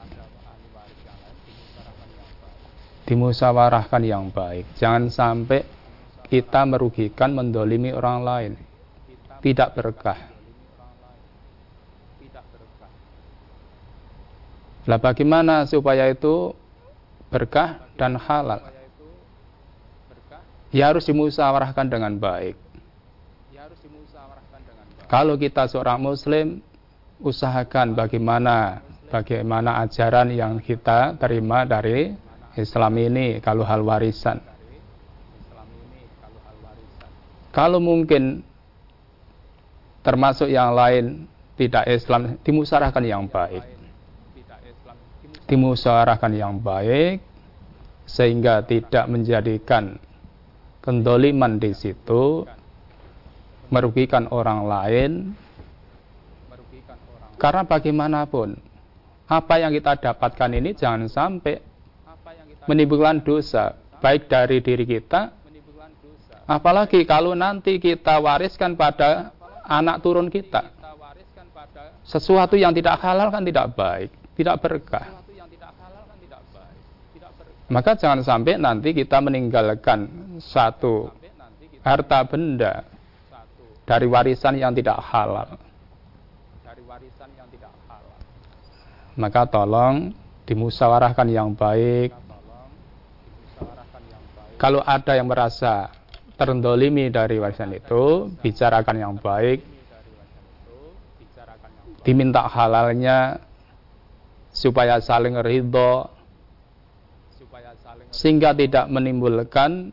dimusyawarahkan 3.08 4.02
yang 4.06 4.28
baik 4.30 4.68
jangan 4.78 5.10
sampai 5.10 5.66
kita 6.30 6.62
merugikan 6.68 7.34
mendolimi 7.34 7.90
orang 7.96 8.20
lain 8.22 8.52
tidak 9.42 9.74
berkah 9.74 10.30
Lah 14.90 14.98
bagaimana 14.98 15.70
supaya 15.70 16.10
itu 16.10 16.58
berkah 17.30 17.78
dan 17.94 18.18
halal? 18.18 18.58
Ya 20.74 20.90
harus 20.90 21.06
dimusyawarahkan 21.06 21.86
dengan 21.94 22.18
baik. 22.18 22.58
Kalau 25.10 25.36
kita 25.42 25.66
seorang 25.66 26.00
muslim 26.06 26.62
usahakan 27.20 27.98
bagaimana 27.98 28.86
bagaimana 29.10 29.82
ajaran 29.82 30.30
yang 30.30 30.62
kita 30.62 31.18
terima 31.18 31.66
dari 31.66 32.14
Islam 32.54 32.94
ini 32.96 33.42
kalau 33.42 33.66
hal 33.66 33.82
warisan. 33.82 34.38
kalau 37.50 37.82
mungkin 37.82 38.46
termasuk 40.06 40.48
yang 40.48 40.74
lain 40.74 41.28
tidak 41.60 41.84
Islam 41.90 42.40
dimusyawarahkan 42.46 43.04
yang 43.04 43.28
baik 43.28 43.66
dimusyawarahkan 45.50 46.32
yang 46.38 46.62
baik 46.62 47.20
sehingga 48.06 48.64
tidak 48.64 49.06
menjadikan 49.10 49.98
kendoliman 50.80 51.58
di 51.60 51.74
situ 51.74 52.46
merugikan 53.70 54.30
orang 54.30 54.66
lain. 54.66 55.12
Karena 57.40 57.64
bagaimanapun 57.64 58.60
apa 59.30 59.56
yang 59.62 59.72
kita 59.72 59.96
dapatkan 59.96 60.52
ini 60.60 60.76
jangan 60.76 61.08
sampai 61.08 61.62
menimbulkan 62.68 63.24
dosa 63.24 63.78
baik 64.04 64.28
dari 64.28 64.60
diri 64.60 64.84
kita 64.84 65.32
apalagi 66.50 67.06
kalau 67.08 67.38
nanti 67.38 67.80
kita 67.80 68.20
wariskan 68.20 68.76
pada 68.76 69.32
anak 69.64 70.04
turun 70.04 70.28
kita. 70.28 70.76
Sesuatu 72.04 72.58
yang 72.58 72.74
tidak 72.74 73.00
halal 73.00 73.30
kan 73.30 73.46
tidak 73.46 73.72
baik 73.78 74.10
tidak 74.40 74.56
berkah. 74.64 75.20
Maka 77.70 77.94
jangan 78.00 78.24
sampai 78.24 78.56
nanti 78.58 78.96
kita 78.96 79.20
meninggalkan 79.22 80.10
satu 80.42 81.12
harta 81.84 82.26
benda 82.26 82.88
dari 83.90 84.06
warisan 84.06 84.62
yang 84.62 84.78
tidak 84.78 85.02
halal. 85.02 85.58
Maka 89.18 89.42
tolong 89.50 90.14
dimusyawarahkan 90.46 91.28
yang 91.34 91.58
baik. 91.58 92.14
Kalau 94.62 94.86
ada 94.86 95.18
yang 95.18 95.26
merasa 95.26 95.90
terendolimi 96.38 97.10
dari 97.10 97.42
warisan 97.42 97.74
itu, 97.74 98.30
bicarakan 98.46 98.96
yang 99.02 99.14
baik, 99.18 99.66
diminta 102.06 102.46
halalnya 102.46 103.42
supaya 104.54 105.02
saling 105.02 105.42
ridho, 105.42 106.06
sehingga 108.14 108.54
tidak 108.54 108.86
menimbulkan 108.94 109.90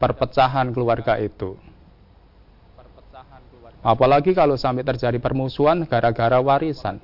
perpecahan 0.00 0.72
keluarga 0.72 1.20
itu. 1.20 1.65
Apalagi 3.86 4.34
kalau 4.34 4.58
sampai 4.58 4.82
terjadi 4.82 5.22
permusuhan 5.22 5.86
gara-gara 5.86 6.42
warisan. 6.42 6.98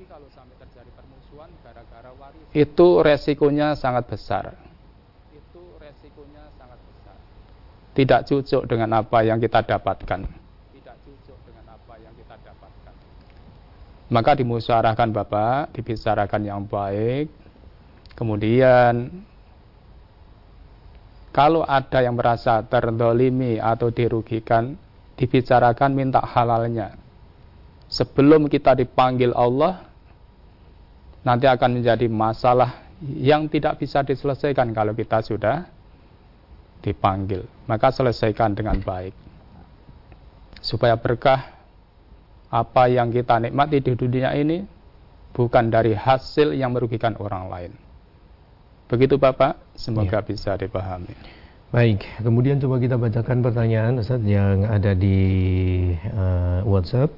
Itu 2.51 2.99
resikonya 2.99 3.79
sangat 3.79 4.11
besar. 4.11 4.59
tidak 7.93 8.25
cocok 8.25 8.65
dengan 8.65 8.89
apa 9.05 9.21
yang 9.21 9.37
kita 9.37 9.61
dapatkan. 9.61 10.25
Maka 14.13 14.31
dimusyawarahkan 14.37 15.09
Bapak, 15.09 15.73
dibicarakan 15.73 16.41
yang 16.45 16.61
baik. 16.69 17.33
Kemudian 18.13 19.09
kalau 21.33 21.65
ada 21.65 22.05
yang 22.05 22.13
merasa 22.13 22.61
terdolimi 22.61 23.57
atau 23.57 23.89
dirugikan, 23.89 24.77
dibicarakan 25.17 25.91
minta 25.93 26.21
halalnya. 26.23 26.97
Sebelum 27.89 28.49
kita 28.49 28.73
dipanggil 28.73 29.35
Allah, 29.37 29.85
nanti 31.21 31.45
akan 31.45 31.81
menjadi 31.81 32.09
masalah 32.09 32.83
yang 33.03 33.45
tidak 33.51 33.77
bisa 33.77 34.01
diselesaikan 34.01 34.73
kalau 34.73 34.95
kita 34.97 35.21
sudah 35.21 35.67
dipanggil. 36.81 37.45
Maka 37.69 37.93
selesaikan 37.93 38.57
dengan 38.57 38.81
baik. 38.81 39.13
Supaya 40.63 40.95
berkah 40.95 41.53
apa 42.53 42.83
yang 42.87 43.09
kita 43.09 43.41
nikmati 43.41 43.81
di 43.81 43.93
dunia 43.97 44.31
ini 44.37 44.63
bukan 45.33 45.73
dari 45.73 45.97
hasil 45.97 46.53
yang 46.53 46.71
merugikan 46.71 47.17
orang 47.17 47.49
lain. 47.49 47.73
Begitu 48.87 49.17
Bapak, 49.17 49.57
semoga 49.73 50.21
ya. 50.21 50.25
bisa 50.25 50.53
dipahami. 50.53 51.42
Baik, 51.73 52.05
kemudian 52.21 52.61
coba 52.61 52.77
kita 52.77 53.01
bacakan 53.01 53.41
pertanyaan 53.41 53.97
Ustaz 53.97 54.21
yang 54.21 54.61
ada 54.61 54.93
di 54.93 55.17
uh, 56.05 56.61
WhatsApp. 56.69 57.17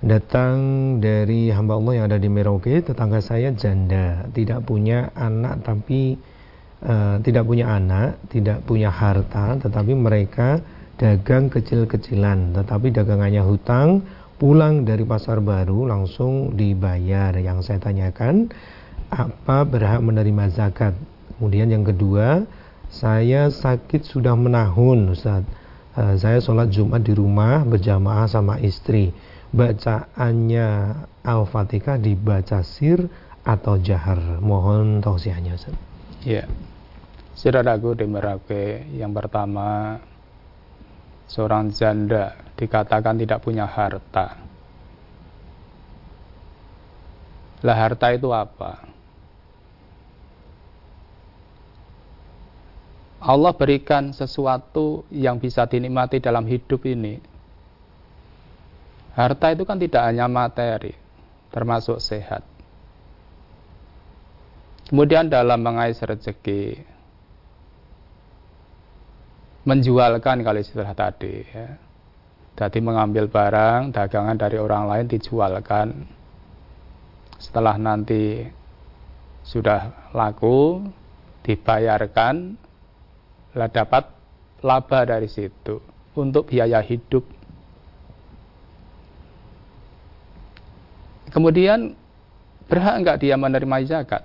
Datang 0.00 0.56
dari 1.04 1.52
hamba 1.52 1.76
Allah 1.76 1.92
yang 2.00 2.06
ada 2.08 2.16
di 2.16 2.32
Merauke, 2.32 2.80
tetangga 2.80 3.20
saya 3.20 3.52
janda, 3.52 4.24
tidak 4.32 4.64
punya 4.64 5.12
anak 5.12 5.68
tapi 5.68 6.16
uh, 6.80 7.20
tidak 7.20 7.44
punya 7.44 7.76
anak, 7.76 8.24
tidak 8.32 8.64
punya 8.64 8.88
harta, 8.88 9.60
tetapi 9.60 9.92
mereka 9.92 10.64
dagang 10.96 11.52
kecil-kecilan, 11.52 12.56
tetapi 12.56 12.88
dagangannya 12.88 13.44
hutang, 13.44 14.00
pulang 14.40 14.88
dari 14.88 15.04
pasar 15.04 15.44
baru 15.44 15.92
langsung 15.92 16.56
dibayar. 16.56 17.36
Yang 17.36 17.68
saya 17.68 17.84
tanyakan, 17.84 18.48
apa 19.12 19.68
berhak 19.68 20.00
menerima 20.00 20.56
zakat? 20.56 20.96
Kemudian 21.36 21.68
yang 21.68 21.84
kedua, 21.84 22.48
saya 22.94 23.50
sakit 23.50 24.06
sudah 24.06 24.38
menahun, 24.38 25.18
Ustaz. 25.18 25.42
Uh, 25.94 26.14
saya 26.14 26.38
sholat 26.38 26.70
Jumat 26.70 27.02
di 27.02 27.14
rumah 27.14 27.66
berjamaah 27.66 28.30
sama 28.30 28.62
istri. 28.62 29.10
Bacaannya 29.50 30.94
Al-Fatihah 31.22 31.98
dibaca 31.98 32.62
sir 32.62 33.10
atau 33.42 33.78
jahar. 33.82 34.38
Mohon 34.38 35.02
tausiahnya, 35.02 35.58
Ustaz. 35.58 35.74
Ya. 36.22 36.46
Saudaraku 37.34 37.98
di 37.98 38.06
Merauke 38.06 38.86
yang 38.94 39.10
pertama 39.10 39.98
seorang 41.26 41.74
janda 41.74 42.38
dikatakan 42.54 43.18
tidak 43.18 43.42
punya 43.42 43.66
harta. 43.66 44.38
Lah 47.64 47.74
harta 47.74 48.14
itu 48.14 48.30
apa? 48.30 48.93
Allah 53.24 53.56
berikan 53.56 54.12
sesuatu 54.12 55.08
yang 55.08 55.40
bisa 55.40 55.64
dinikmati 55.64 56.20
dalam 56.20 56.44
hidup 56.44 56.84
ini. 56.84 57.16
Harta 59.16 59.56
itu 59.56 59.64
kan 59.64 59.80
tidak 59.80 60.04
hanya 60.04 60.28
materi, 60.28 60.92
termasuk 61.48 61.96
sehat. 62.04 62.44
Kemudian 64.84 65.32
dalam 65.32 65.64
mengais 65.64 65.96
rezeki, 66.04 66.84
menjualkan 69.64 70.44
kalau 70.44 70.60
istilah 70.60 70.92
tadi 70.92 71.40
ya. 71.48 71.80
Jadi 72.54 72.78
mengambil 72.84 73.26
barang 73.26 73.90
dagangan 73.90 74.36
dari 74.36 74.60
orang 74.60 74.84
lain 74.86 75.06
dijualkan. 75.08 76.06
Setelah 77.40 77.80
nanti 77.80 78.46
sudah 79.42 80.12
laku 80.12 80.84
dibayarkan 81.42 82.63
lah 83.54 83.70
dapat 83.70 84.10
laba 84.60 85.00
dari 85.06 85.30
situ 85.30 85.78
untuk 86.18 86.50
biaya 86.50 86.82
hidup. 86.82 87.22
Kemudian 91.30 91.98
berhak 92.70 92.94
enggak 92.98 93.18
dia 93.22 93.34
menerima 93.34 93.76
zakat? 93.86 94.22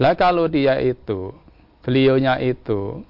Lah 0.00 0.16
kalau 0.16 0.48
dia 0.48 0.80
itu 0.80 1.36
beliaunya 1.84 2.40
itu 2.40 3.04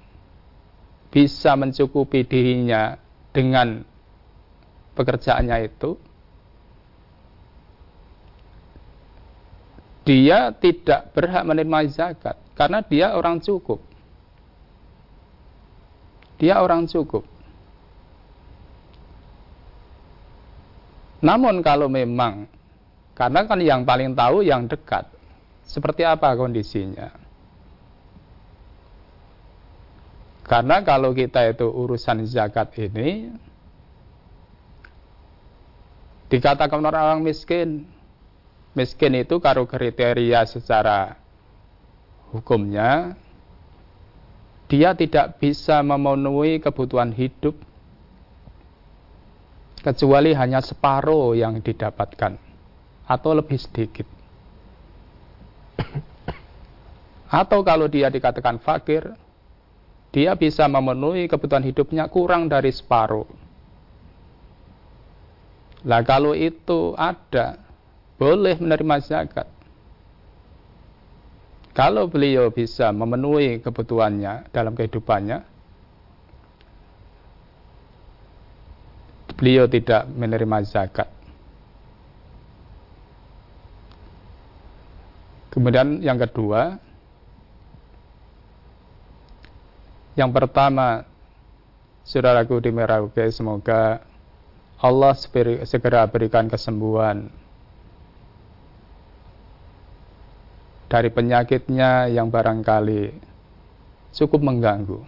bisa 1.13 1.55
mencukupi 1.55 2.25
dirinya 2.27 2.99
dengan 3.31 3.85
pekerjaannya 4.97 5.57
itu, 5.69 5.95
dia 10.03 10.51
tidak 10.51 11.15
berhak 11.15 11.43
menerima 11.47 11.79
zakat 11.91 12.35
karena 12.59 12.83
dia 12.83 13.15
orang 13.15 13.39
cukup. 13.39 13.79
Dia 16.37 16.59
orang 16.59 16.83
cukup. 16.91 17.23
Namun 21.23 21.63
kalau 21.63 21.87
memang 21.87 22.51
karena 23.15 23.47
kan 23.47 23.59
yang 23.63 23.87
paling 23.87 24.11
tahu 24.11 24.43
yang 24.43 24.67
dekat 24.67 25.07
seperti 25.63 26.03
apa 26.03 26.35
kondisinya. 26.35 27.15
Karena 30.43 30.83
kalau 30.83 31.15
kita 31.15 31.47
itu 31.47 31.63
urusan 31.63 32.27
zakat 32.27 32.75
ini 32.75 33.31
dikatakan 36.27 36.83
orang 36.83 37.23
miskin. 37.23 37.87
Miskin 38.73 39.21
itu 39.21 39.37
kalau 39.37 39.69
kriteria 39.69 40.49
secara 40.49 41.17
hukumnya 42.33 43.13
dia 44.65 44.97
tidak 44.97 45.37
bisa 45.37 45.85
memenuhi 45.85 46.57
kebutuhan 46.57 47.13
hidup 47.13 47.53
kecuali 49.85 50.33
hanya 50.33 50.57
separuh 50.63 51.37
yang 51.37 51.61
didapatkan 51.61 52.39
atau 53.05 53.31
lebih 53.35 53.59
sedikit. 53.61 54.07
Atau 57.43 57.61
kalau 57.61 57.85
dia 57.91 58.07
dikatakan 58.07 58.57
fakir, 58.63 59.13
dia 60.15 60.33
bisa 60.39 60.65
memenuhi 60.71 61.27
kebutuhan 61.27 61.65
hidupnya 61.67 62.07
kurang 62.07 62.47
dari 62.47 62.71
separuh. 62.71 63.27
Lah 65.83 65.99
kalau 66.07 66.31
itu 66.31 66.95
ada, 66.95 67.59
boleh 68.17 68.55
menerima 68.61 68.95
zakat. 69.03 69.47
Kalau 71.73 72.05
beliau 72.05 72.53
bisa 72.53 72.93
memenuhi 72.93 73.57
kebutuhannya 73.57 74.53
dalam 74.53 74.77
kehidupannya, 74.77 75.41
beliau 79.33 79.65
tidak 79.65 80.05
menerima 80.13 80.57
zakat. 80.69 81.09
Kemudian 85.49 86.01
yang 86.05 86.21
kedua, 86.21 86.77
yang 90.13 90.29
pertama, 90.29 91.05
saudaraku 92.05 92.61
di 92.61 92.69
Merauke, 92.69 93.33
semoga 93.33 94.01
Allah 94.77 95.13
segera 95.65 96.05
berikan 96.05 96.45
kesembuhan 96.45 97.33
dari 100.93 101.09
penyakitnya 101.09 102.13
yang 102.13 102.29
barangkali 102.29 103.17
cukup 104.13 104.45
mengganggu, 104.45 105.01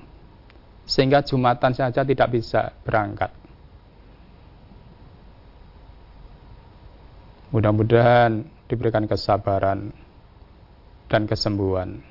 sehingga 0.90 1.22
Jumatan 1.22 1.78
saja 1.78 2.02
tidak 2.02 2.34
bisa 2.34 2.74
berangkat. 2.82 3.30
Mudah-mudahan 7.54 8.50
diberikan 8.66 9.06
kesabaran 9.06 9.94
dan 11.06 11.30
kesembuhan. 11.30 12.02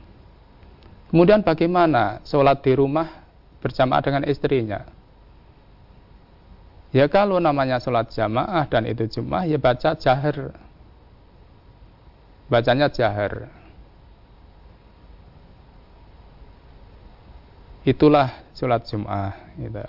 Kemudian 1.10 1.42
bagaimana 1.42 2.22
sholat 2.22 2.62
di 2.62 2.78
rumah 2.78 3.26
berjamaah 3.58 4.02
dengan 4.06 4.22
istrinya? 4.30 4.86
Ya 6.94 7.10
kalau 7.10 7.42
namanya 7.42 7.82
sholat 7.82 8.14
jamaah 8.14 8.70
dan 8.70 8.86
itu 8.86 9.18
jumah 9.18 9.42
ya 9.50 9.58
baca 9.58 9.98
jahar. 9.98 10.54
Bacanya 12.46 12.86
jahar. 12.86 13.63
Itulah 17.84 18.32
sholat 18.56 18.88
jumah. 18.88 19.36
Gitu. 19.60 19.84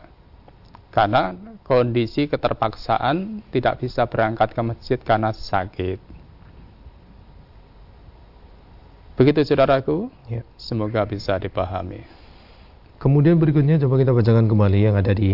Karena 0.91 1.35
kondisi 1.63 2.27
keterpaksaan 2.27 3.43
tidak 3.51 3.83
bisa 3.83 4.07
berangkat 4.07 4.51
ke 4.51 4.61
masjid 4.63 4.99
karena 4.99 5.31
sakit. 5.31 5.99
Begitu 9.15 9.47
saudaraku, 9.47 10.11
ya. 10.27 10.43
semoga 10.59 11.07
bisa 11.07 11.39
dipahami. 11.39 12.03
Kemudian 12.99 13.39
berikutnya 13.39 13.79
coba 13.79 13.99
kita 13.99 14.11
bacakan 14.11 14.47
kembali 14.47 14.79
yang 14.79 14.95
ada 14.95 15.15
di 15.15 15.31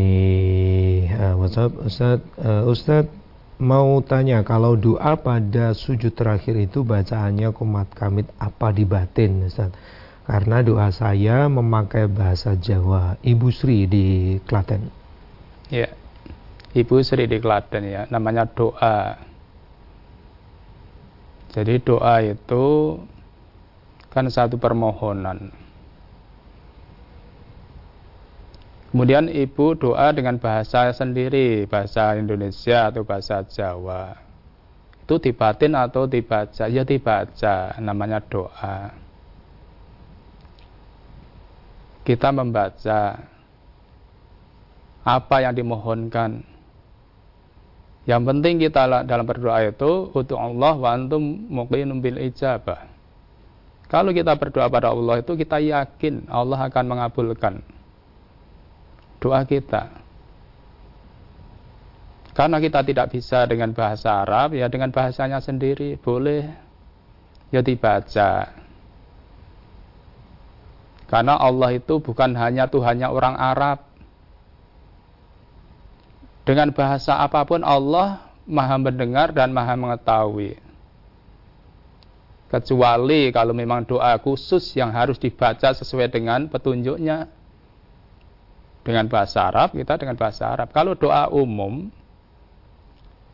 uh, 1.14 1.34
WhatsApp. 1.38 1.78
Ustaz, 1.82 2.22
uh, 2.42 2.66
Ustaz 2.70 3.06
mau 3.62 4.02
tanya 4.06 4.42
kalau 4.42 4.74
doa 4.78 5.18
pada 5.18 5.74
sujud 5.78 6.14
terakhir 6.14 6.58
itu 6.58 6.82
bacaannya 6.82 7.54
komat 7.54 7.90
kamit 7.94 8.30
apa 8.42 8.74
di 8.74 8.86
batin 8.86 9.46
Ustaz? 9.46 9.74
Karena 10.22 10.62
doa 10.62 10.94
saya 10.94 11.50
memakai 11.50 12.06
bahasa 12.06 12.54
Jawa. 12.54 13.18
Ibu 13.26 13.50
Sri 13.50 13.90
di 13.90 14.38
Klaten. 14.46 14.94
Ya, 15.74 15.90
Ibu 16.78 17.02
Sri 17.02 17.26
di 17.26 17.42
Klaten 17.42 17.84
ya, 17.90 18.06
namanya 18.14 18.46
doa. 18.46 19.18
Jadi 21.52 21.84
doa 21.84 22.22
itu 22.24 22.96
kan 24.14 24.30
satu 24.30 24.56
permohonan. 24.56 25.52
Kemudian 28.92 29.32
ibu 29.32 29.72
doa 29.72 30.12
dengan 30.12 30.36
bahasa 30.36 30.92
sendiri, 30.92 31.64
bahasa 31.64 32.20
Indonesia 32.20 32.92
atau 32.92 33.08
bahasa 33.08 33.40
Jawa. 33.48 34.20
Itu 35.08 35.16
dibatin 35.16 35.80
atau 35.80 36.12
dibaca? 36.12 36.68
Ya 36.68 36.84
dibaca, 36.84 37.72
namanya 37.80 38.20
doa. 38.20 39.01
Kita 42.12 42.28
membaca 42.36 43.24
apa 45.08 45.36
yang 45.40 45.56
dimohonkan. 45.56 46.44
Yang 48.04 48.22
penting 48.28 48.60
kita 48.60 49.08
dalam 49.08 49.24
berdoa 49.24 49.64
itu 49.64 50.12
untuk 50.12 50.36
Allah 50.36 50.76
wa 50.76 50.92
antum 50.92 51.24
muqinum 51.48 52.04
bil 52.04 52.20
ijabah. 52.20 52.92
Kalau 53.88 54.12
kita 54.12 54.36
berdoa 54.36 54.68
pada 54.68 54.92
Allah 54.92 55.24
itu 55.24 55.40
kita 55.40 55.64
yakin 55.64 56.28
Allah 56.28 56.68
akan 56.68 56.84
mengabulkan 56.84 57.64
doa 59.24 59.48
kita. 59.48 60.04
Karena 62.36 62.60
kita 62.60 62.84
tidak 62.84 63.08
bisa 63.16 63.48
dengan 63.48 63.72
bahasa 63.72 64.20
Arab, 64.20 64.60
ya 64.60 64.68
dengan 64.68 64.92
bahasanya 64.92 65.40
sendiri 65.40 65.96
boleh 65.96 66.44
ya 67.56 67.64
dibaca. 67.64 68.61
Karena 71.12 71.36
Allah 71.36 71.76
itu 71.76 72.00
bukan 72.00 72.32
hanya 72.40 72.72
Tuhannya 72.72 73.12
orang 73.12 73.36
Arab. 73.36 73.84
Dengan 76.48 76.72
bahasa 76.72 77.20
apa 77.20 77.44
pun 77.44 77.68
Allah 77.68 78.32
maha 78.48 78.80
mendengar 78.80 79.36
dan 79.36 79.52
maha 79.52 79.76
mengetahui. 79.76 80.56
Kecuali 82.48 83.28
kalau 83.36 83.52
memang 83.52 83.84
doa 83.84 84.16
khusus 84.24 84.72
yang 84.72 84.96
harus 84.96 85.20
dibaca 85.20 85.76
sesuai 85.76 86.08
dengan 86.08 86.48
petunjuknya. 86.48 87.28
Dengan 88.82 89.06
bahasa 89.12 89.52
Arab 89.52 89.76
kita 89.76 90.00
dengan 90.00 90.16
bahasa 90.16 90.48
Arab. 90.48 90.72
Kalau 90.72 90.96
doa 90.96 91.28
umum 91.28 91.92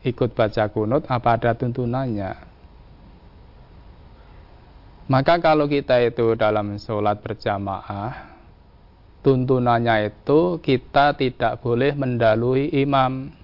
ikut 0.00 0.32
baca 0.32 0.72
kunut, 0.72 1.04
apa 1.12 1.36
ada 1.36 1.52
tuntunannya? 1.52 2.32
Maka 5.12 5.36
kalau 5.44 5.68
kita 5.68 6.00
itu 6.00 6.32
dalam 6.40 6.80
sholat 6.80 7.20
berjamaah, 7.20 8.32
tuntunannya 9.20 10.08
itu 10.08 10.56
kita 10.64 11.12
tidak 11.20 11.60
boleh 11.60 11.92
mendahului 11.92 12.72
imam. 12.72 13.35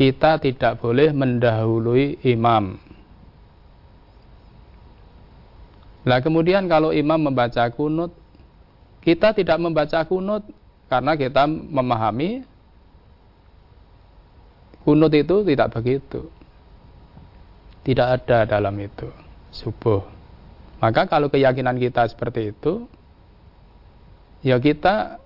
Kita 0.00 0.40
tidak 0.40 0.80
boleh 0.80 1.12
mendahului 1.12 2.24
imam. 2.24 2.80
Nah 6.08 6.18
kemudian 6.24 6.64
kalau 6.64 6.88
imam 6.88 7.20
membaca 7.20 7.68
kunut, 7.68 8.08
kita 9.04 9.36
tidak 9.36 9.60
membaca 9.60 10.00
kunut 10.08 10.40
karena 10.88 11.12
kita 11.20 11.44
memahami 11.44 12.48
kunut 14.88 15.12
itu 15.12 15.44
tidak 15.44 15.68
begitu. 15.76 16.32
Tidak 17.84 18.08
ada 18.08 18.48
dalam 18.48 18.72
itu 18.80 19.12
subuh. 19.52 20.00
Maka 20.80 21.04
kalau 21.12 21.28
keyakinan 21.28 21.76
kita 21.76 22.08
seperti 22.08 22.56
itu, 22.56 22.88
ya 24.40 24.56
kita 24.56 25.20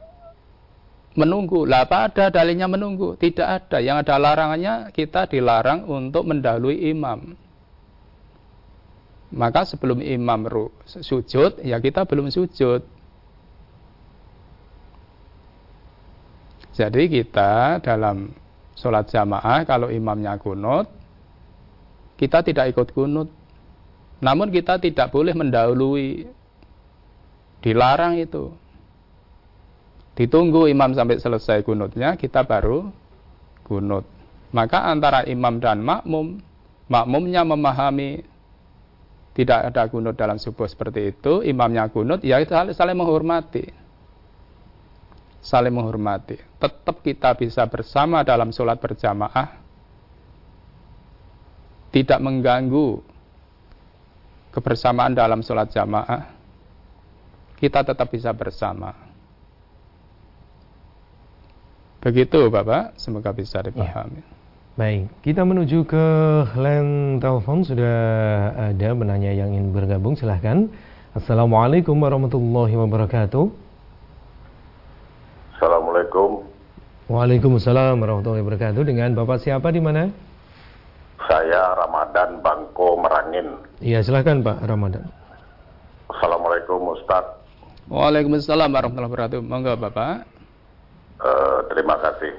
menunggu. 1.15 1.65
Lah 1.65 1.87
apa 1.87 2.11
ada 2.11 2.31
dalilnya 2.31 2.67
menunggu? 2.67 3.15
Tidak 3.15 3.47
ada. 3.47 3.79
Yang 3.79 4.07
ada 4.07 4.15
larangannya 4.19 4.75
kita 4.91 5.31
dilarang 5.31 5.87
untuk 5.87 6.27
mendahului 6.27 6.91
imam. 6.91 7.35
Maka 9.35 9.67
sebelum 9.67 9.99
imam 9.99 10.47
sujud, 10.87 11.59
ya 11.67 11.83
kita 11.83 12.07
belum 12.07 12.31
sujud. 12.31 12.87
Jadi 16.75 17.03
kita 17.07 17.83
dalam 17.83 18.35
sholat 18.75 19.07
jamaah 19.11 19.63
kalau 19.63 19.91
imamnya 19.91 20.39
kunut, 20.39 20.91
kita 22.19 22.43
tidak 22.47 22.75
ikut 22.75 22.95
kunut. 22.95 23.31
Namun 24.23 24.51
kita 24.55 24.79
tidak 24.79 25.11
boleh 25.11 25.35
mendahului. 25.35 26.31
Dilarang 27.63 28.21
itu. 28.21 28.55
Ditunggu 30.15 30.71
imam 30.71 30.95
sampai 30.95 31.19
selesai 31.19 31.67
kunutnya, 31.67 32.15
kita 32.15 32.47
baru 32.47 32.87
kunut. 33.67 34.07
Maka 34.55 34.87
antara 34.87 35.27
imam 35.27 35.59
dan 35.59 35.83
makmum, 35.83 36.39
makmumnya 36.87 37.43
memahami 37.43 38.23
tidak 39.35 39.75
ada 39.75 39.91
kunut 39.91 40.15
dalam 40.15 40.39
subuh 40.39 40.71
seperti 40.71 41.11
itu, 41.11 41.43
imamnya 41.43 41.91
kunut, 41.91 42.23
ya 42.23 42.39
saling 42.47 42.95
menghormati. 42.95 43.67
Saling 45.43 45.75
menghormati. 45.75 46.39
Tetap 46.63 47.03
kita 47.03 47.35
bisa 47.35 47.67
bersama 47.67 48.23
dalam 48.23 48.55
sholat 48.55 48.79
berjamaah, 48.79 49.59
tidak 51.91 52.23
mengganggu 52.23 53.03
kebersamaan 54.55 55.19
dalam 55.19 55.43
sholat 55.43 55.75
jamaah, 55.75 56.31
kita 57.59 57.83
tetap 57.83 58.07
bisa 58.15 58.31
bersama. 58.31 59.14
Begitu 62.05 62.53
Bapak, 62.53 63.01
semoga 63.01 63.33
bisa 63.33 63.65
dipahami. 63.65 64.21
Ya. 64.21 64.29
Baik, 64.75 65.09
kita 65.25 65.41
menuju 65.47 65.89
ke 65.89 66.07
line 66.59 67.17
telepon 67.17 67.65
sudah 67.65 67.97
ada 68.75 68.89
menanya 68.93 69.33
yang 69.33 69.57
ingin 69.57 69.73
bergabung 69.73 70.13
silahkan. 70.13 70.69
Assalamualaikum 71.17 71.97
warahmatullahi 71.97 72.75
wabarakatuh. 72.77 73.47
Assalamualaikum. 75.57 76.45
Waalaikumsalam 77.09 77.97
warahmatullahi 78.03 78.43
wabarakatuh. 78.45 78.83
Dengan 78.85 79.17
Bapak 79.17 79.41
siapa 79.41 79.73
di 79.73 79.81
mana? 79.81 80.13
Saya 81.25 81.73
Ramadan 81.79 82.45
Bangko 82.45 83.01
Merangin. 83.01 83.49
Iya, 83.81 84.05
silahkan 84.05 84.45
Pak 84.45 84.61
Ramadan. 84.67 85.09
Assalamualaikum 86.13 86.85
Ustaz. 86.93 87.25
Waalaikumsalam 87.89 88.69
warahmatullahi 88.69 89.09
wabarakatuh. 89.09 89.41
Monggo 89.41 89.73
Bapak. 89.79 90.34
Uh, 91.25 91.65
terima 91.73 91.97
kasih 92.05 92.37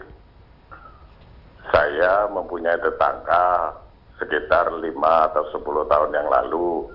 saya 1.74 2.30
mempunyai 2.30 2.78
tetangga 2.78 3.74
sekitar 4.22 4.72
lima 4.80 5.28
atau 5.28 5.44
sepuluh 5.52 5.84
tahun 5.90 6.14
yang 6.14 6.30
lalu 6.30 6.88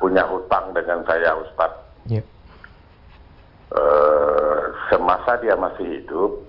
punya 0.00 0.24
hutang 0.26 0.72
dengan 0.72 1.04
saya 1.04 1.36
Ustadz. 1.36 2.08
Ya. 2.08 2.22
E, 3.70 3.82
semasa 4.88 5.38
dia 5.38 5.54
masih 5.54 6.00
hidup, 6.00 6.42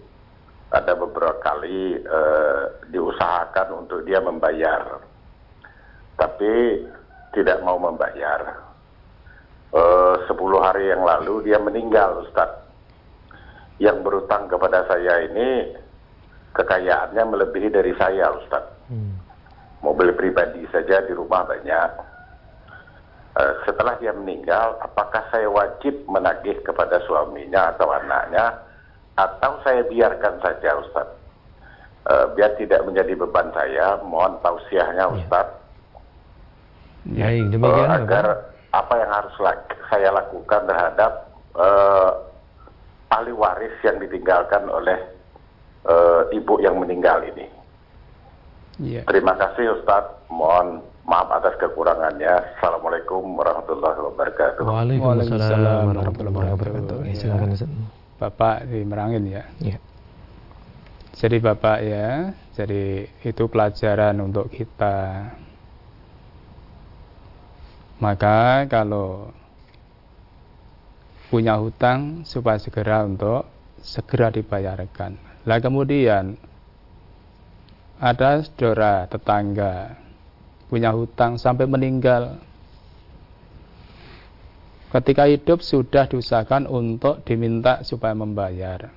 ada 0.74 0.96
beberapa 0.98 1.38
kali 1.44 2.02
e, 2.02 2.20
diusahakan 2.90 3.86
untuk 3.86 4.08
dia 4.08 4.24
membayar, 4.24 5.04
tapi 6.18 6.82
tidak 7.36 7.60
mau 7.62 7.78
membayar. 7.78 8.72
Sepuluh 10.28 10.60
hari 10.60 10.92
yang 10.92 11.04
lalu 11.04 11.48
dia 11.48 11.56
meninggal 11.56 12.28
Ustadz. 12.28 12.61
Yang 13.82 13.98
berutang 14.06 14.46
kepada 14.46 14.86
saya 14.86 15.26
ini 15.26 15.74
kekayaannya 16.54 17.24
melebihi 17.34 17.74
dari 17.74 17.98
saya 17.98 18.30
Ustaz. 18.38 18.62
Hmm. 18.94 19.18
Mobil 19.82 20.14
pribadi 20.14 20.62
saja 20.70 21.02
di 21.02 21.18
rumah 21.18 21.50
banyak. 21.50 21.92
Uh, 23.32 23.54
setelah 23.66 23.98
dia 23.98 24.14
meninggal, 24.14 24.78
apakah 24.86 25.26
saya 25.34 25.50
wajib 25.50 25.98
menagih 26.06 26.62
kepada 26.62 27.02
suaminya 27.10 27.74
atau 27.74 27.90
anaknya, 27.90 28.60
atau 29.18 29.58
saya 29.66 29.82
biarkan 29.88 30.38
saja 30.46 30.78
Ustaz? 30.78 31.08
Uh, 32.06 32.30
biar 32.38 32.54
tidak 32.62 32.86
menjadi 32.86 33.18
beban 33.18 33.50
saya, 33.56 33.98
mohon 34.06 34.38
tausiahnya 34.46 35.10
ya. 35.10 35.16
Ustaz. 35.16 35.48
Ya, 37.10 37.34
demikian, 37.34 37.90
uh, 37.90 37.98
agar 38.04 38.26
apa 38.78 38.94
yang 39.00 39.10
harus 39.10 39.34
saya 39.90 40.10
lakukan 40.14 40.62
terhadap 40.70 41.12
uh, 41.58 42.31
ahli 43.12 43.36
waris 43.36 43.76
yang 43.84 44.00
ditinggalkan 44.00 44.72
oleh 44.72 44.98
uh, 45.86 46.26
ibu 46.32 46.58
yang 46.64 46.80
meninggal 46.80 47.20
ini. 47.28 47.46
Yeah. 48.80 49.04
Terima 49.06 49.36
kasih 49.36 49.78
Ustadz. 49.78 50.32
Mohon 50.32 50.82
maaf 51.06 51.28
atas 51.38 51.60
kekurangannya. 51.60 52.58
Assalamualaikum 52.58 53.36
warahmatullahi 53.36 54.00
wabarakatuh. 54.00 54.64
Waalaikumsalam 54.64 55.92
warahmatullahi 55.92 56.50
wabarakatuh. 56.56 56.98
Ya, 57.06 57.14
silakan 57.20 57.52
Bapak 58.16 58.70
di 58.72 58.80
Merangin 58.88 59.28
ya. 59.28 59.44
Yeah. 59.60 59.82
Jadi 61.12 61.38
Bapak 61.38 61.78
ya, 61.86 62.34
jadi 62.56 63.06
itu 63.22 63.44
pelajaran 63.46 64.18
untuk 64.24 64.50
kita. 64.50 65.30
Maka 68.02 68.66
kalau 68.66 69.30
punya 71.32 71.56
hutang 71.56 72.28
supaya 72.28 72.60
segera 72.60 73.08
untuk 73.08 73.48
segera 73.80 74.28
dibayarkan. 74.28 75.16
Lah 75.48 75.64
kemudian 75.64 76.36
ada 77.96 78.44
saudara 78.44 79.08
tetangga 79.08 79.96
punya 80.68 80.92
hutang 80.92 81.40
sampai 81.40 81.64
meninggal. 81.72 82.36
Ketika 84.92 85.24
hidup 85.24 85.64
sudah 85.64 86.04
diusahakan 86.12 86.68
untuk 86.68 87.24
diminta 87.24 87.80
supaya 87.88 88.12
membayar. 88.12 88.92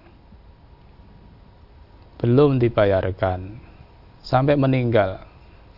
Belum 2.18 2.58
dibayarkan 2.58 3.62
sampai 4.26 4.58
meninggal. 4.58 5.22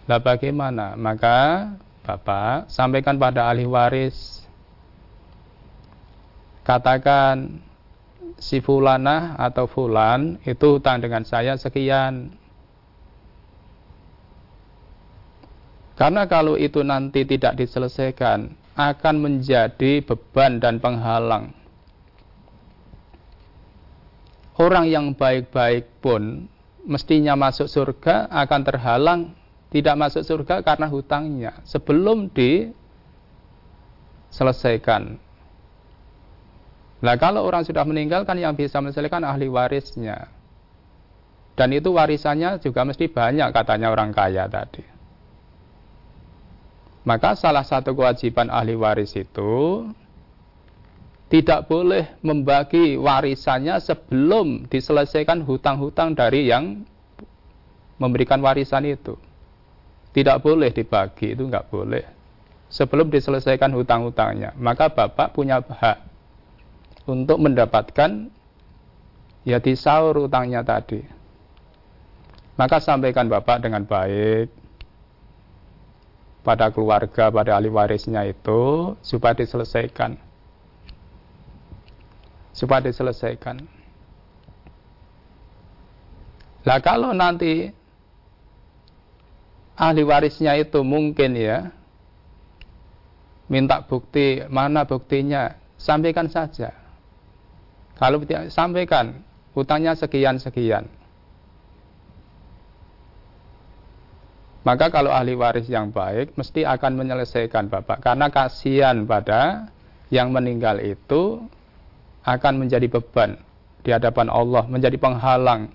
Lah 0.08 0.20
bagaimana? 0.24 0.96
Maka 0.96 1.68
Bapak 2.00 2.70
sampaikan 2.70 3.18
pada 3.18 3.50
ahli 3.50 3.66
waris 3.66 4.45
katakan 6.66 7.62
si 8.42 8.58
fulana 8.58 9.38
atau 9.38 9.70
fulan 9.70 10.42
itu 10.42 10.76
hutang 10.76 10.98
dengan 10.98 11.22
saya 11.22 11.54
sekian. 11.54 12.34
Karena 15.96 16.26
kalau 16.28 16.58
itu 16.60 16.82
nanti 16.84 17.24
tidak 17.24 17.56
diselesaikan, 17.56 18.52
akan 18.76 19.16
menjadi 19.16 20.04
beban 20.04 20.60
dan 20.60 20.76
penghalang. 20.76 21.56
Orang 24.60 24.92
yang 24.92 25.16
baik-baik 25.16 25.88
pun 26.04 26.52
mestinya 26.84 27.32
masuk 27.32 27.64
surga 27.68 28.28
akan 28.28 28.60
terhalang 28.64 29.32
tidak 29.72 29.96
masuk 29.96 30.22
surga 30.24 30.62
karena 30.64 30.86
hutangnya 30.88 31.60
sebelum 31.66 32.30
diselesaikan 34.32 35.25
Nah 37.04 37.14
kalau 37.20 37.44
orang 37.44 37.64
sudah 37.64 37.84
meninggal 37.84 38.24
kan 38.24 38.40
yang 38.40 38.56
bisa 38.56 38.80
menyelesaikan 38.80 39.20
ahli 39.20 39.52
warisnya. 39.52 40.32
Dan 41.56 41.72
itu 41.72 41.92
warisannya 41.92 42.60
juga 42.60 42.84
mesti 42.84 43.08
banyak 43.08 43.48
katanya 43.52 43.88
orang 43.88 44.12
kaya 44.12 44.44
tadi. 44.44 44.84
Maka 47.06 47.38
salah 47.38 47.64
satu 47.64 47.96
kewajiban 47.96 48.52
ahli 48.52 48.76
waris 48.76 49.16
itu 49.16 49.86
tidak 51.26 51.66
boleh 51.66 52.18
membagi 52.22 53.00
warisannya 53.00 53.80
sebelum 53.82 54.68
diselesaikan 54.68 55.42
hutang-hutang 55.42 56.14
dari 56.14 56.50
yang 56.50 56.84
memberikan 57.96 58.38
warisan 58.44 58.84
itu. 58.84 59.16
Tidak 60.12 60.40
boleh 60.40 60.72
dibagi, 60.72 61.36
itu 61.36 61.44
nggak 61.44 61.66
boleh. 61.68 62.04
Sebelum 62.72 63.12
diselesaikan 63.12 63.70
hutang-hutangnya. 63.74 64.56
Maka 64.56 64.88
Bapak 64.90 65.36
punya 65.36 65.60
hak 65.60 66.15
untuk 67.06 67.38
mendapatkan 67.38 68.28
ya 69.46 69.62
disaur 69.62 70.26
utangnya 70.26 70.66
tadi. 70.66 71.06
Maka 72.58 72.82
sampaikan 72.82 73.30
Bapak 73.30 73.62
dengan 73.62 73.86
baik 73.86 74.50
pada 76.42 76.70
keluarga, 76.74 77.30
pada 77.30 77.54
ahli 77.54 77.70
warisnya 77.70 78.26
itu 78.26 78.94
supaya 79.00 79.38
diselesaikan. 79.38 80.18
Supaya 82.50 82.90
diselesaikan. 82.90 83.62
Lah 86.66 86.82
kalau 86.82 87.14
nanti 87.14 87.70
ahli 89.78 90.02
warisnya 90.02 90.58
itu 90.58 90.82
mungkin 90.82 91.38
ya 91.38 91.70
minta 93.46 93.78
bukti, 93.84 94.42
mana 94.50 94.82
buktinya? 94.82 95.54
Sampaikan 95.76 96.26
saja 96.32 96.85
kalau 97.96 98.20
sampaikan 98.52 99.24
hutangnya 99.56 99.96
sekian-sekian. 99.96 100.84
Maka 104.66 104.90
kalau 104.90 105.14
ahli 105.14 105.38
waris 105.38 105.70
yang 105.70 105.94
baik 105.94 106.34
mesti 106.34 106.66
akan 106.66 106.98
menyelesaikan 106.98 107.70
Bapak 107.70 108.02
karena 108.02 108.26
kasihan 108.28 109.06
pada 109.06 109.70
yang 110.10 110.34
meninggal 110.34 110.82
itu 110.82 111.46
akan 112.26 112.66
menjadi 112.66 112.90
beban 112.90 113.38
di 113.86 113.94
hadapan 113.94 114.26
Allah, 114.26 114.66
menjadi 114.66 114.98
penghalang 114.98 115.70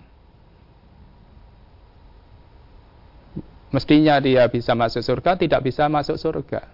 mestinya 3.71 4.19
dia 4.19 4.43
bisa 4.51 4.75
masuk 4.75 4.99
surga, 4.99 5.39
tidak 5.39 5.63
bisa 5.63 5.87
masuk 5.87 6.19
surga. 6.19 6.67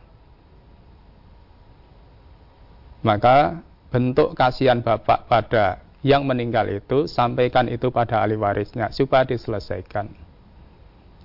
Maka 3.06 3.62
bentuk 3.88 4.36
kasihan 4.36 4.84
bapak 4.84 5.28
pada 5.28 5.82
yang 6.06 6.24
meninggal 6.24 6.68
itu, 6.70 7.10
sampaikan 7.10 7.68
itu 7.68 7.90
pada 7.90 8.24
ahli 8.24 8.38
warisnya 8.38 8.94
supaya 8.94 9.28
diselesaikan. 9.28 10.08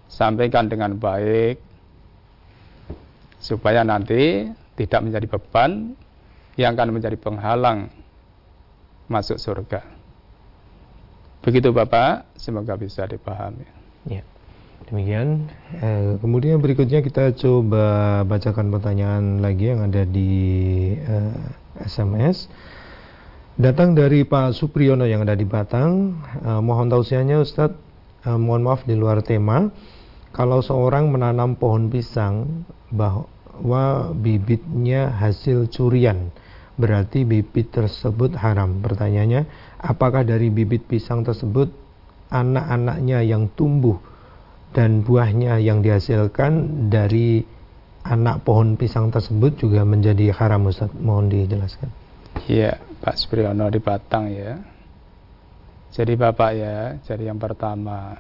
Sampaikan 0.09 0.69
dengan 0.69 0.97
baik, 0.99 1.61
supaya 3.43 3.83
nanti 3.83 4.49
tidak 4.79 5.01
menjadi 5.03 5.27
beban 5.27 5.99
yang 6.57 6.77
akan 6.77 6.95
menjadi 6.95 7.17
penghalang 7.17 7.89
masuk 9.11 9.37
surga. 9.37 9.83
Begitu 11.43 11.75
Bapak, 11.75 12.29
semoga 12.39 12.79
bisa 12.79 13.03
dipahami. 13.05 13.67
Ya. 14.07 14.23
Demikian. 14.87 15.47
Eh, 15.79 16.19
kemudian 16.23 16.59
berikutnya 16.59 17.03
kita 17.03 17.35
coba 17.39 18.23
bacakan 18.27 18.71
pertanyaan 18.71 19.43
lagi 19.43 19.75
yang 19.75 19.87
ada 19.87 20.03
di 20.07 20.31
eh, 20.99 21.35
SMS. 21.81 22.51
Datang 23.53 23.93
dari 23.93 24.25
Pak 24.25 24.57
Supriyono 24.57 25.05
yang 25.05 25.29
ada 25.29 25.37
di 25.37 25.45
Batang. 25.45 26.17
Eh, 26.41 26.61
mohon 26.65 26.89
tausiahnya 26.89 27.41
Ustadz. 27.41 27.77
Eh, 28.25 28.39
mohon 28.41 28.65
maaf 28.65 28.89
di 28.89 28.97
luar 28.97 29.21
tema. 29.21 29.69
Kalau 30.33 30.65
seorang 30.65 31.13
menanam 31.13 31.61
pohon 31.61 31.93
pisang 31.93 32.65
bahwa 32.89 34.09
bibitnya 34.17 35.13
hasil 35.13 35.69
curian, 35.69 36.33
berarti 36.81 37.29
bibit 37.29 37.69
tersebut 37.69 38.33
haram. 38.41 38.81
Pertanyaannya, 38.81 39.45
apakah 39.77 40.25
dari 40.25 40.49
bibit 40.49 40.89
pisang 40.89 41.21
tersebut 41.21 41.69
anak-anaknya 42.33 43.21
yang 43.29 43.53
tumbuh 43.53 44.01
dan 44.73 45.05
buahnya 45.05 45.61
yang 45.61 45.85
dihasilkan 45.85 46.89
dari 46.89 47.45
anak 48.03 48.43
pohon 48.43 48.75
pisang 48.75 49.09
tersebut 49.09 49.59
juga 49.63 49.87
menjadi 49.87 50.35
haram 50.35 50.67
Ustaz. 50.67 50.91
Mohon 50.95 51.33
dijelaskan. 51.33 51.91
Iya, 52.51 52.79
Pak 53.03 53.15
Supriyono 53.19 53.71
di 53.71 53.81
Batang 53.81 54.27
ya. 54.33 54.59
Jadi 55.93 56.13
Bapak 56.17 56.51
ya, 56.57 56.97
jadi 57.05 57.29
yang 57.29 57.37
pertama 57.37 58.17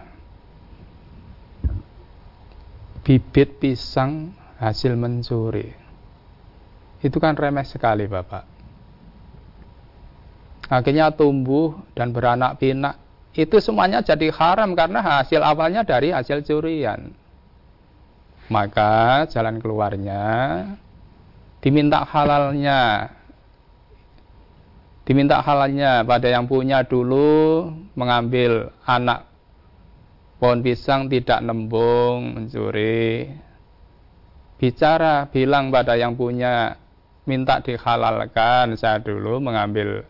bibit 3.03 3.59
pisang 3.59 4.37
hasil 4.61 4.95
mencuri. 4.95 5.72
Itu 7.03 7.18
kan 7.18 7.35
remeh 7.35 7.66
sekali 7.66 8.07
Bapak. 8.07 8.45
Akhirnya 10.70 11.11
tumbuh 11.12 11.74
dan 11.93 12.14
beranak 12.14 12.57
pinak 12.62 12.97
itu 13.33 13.57
semuanya 13.64 14.05
jadi 14.05 14.28
haram 14.33 14.76
karena 14.76 15.01
hasil 15.01 15.41
awalnya 15.41 15.83
dari 15.83 16.12
hasil 16.12 16.45
curian. 16.45 17.22
Maka 18.51 19.26
jalan 19.30 19.62
keluarnya 19.62 20.22
diminta 21.62 22.03
halalnya. 22.03 23.11
Diminta 25.03 25.43
halalnya 25.43 26.07
pada 26.07 26.30
yang 26.30 26.47
punya 26.47 26.86
dulu 26.86 27.70
mengambil 27.99 28.70
anak 28.86 29.26
pohon 30.38 30.62
pisang 30.62 31.11
tidak 31.11 31.43
nembung 31.43 32.38
mencuri. 32.38 33.30
Bicara 34.62 35.26
bilang 35.26 35.74
pada 35.74 35.99
yang 35.99 36.14
punya 36.14 36.78
minta 37.26 37.59
dihalalkan 37.62 38.78
saya 38.78 39.03
dulu 39.03 39.43
mengambil 39.43 40.07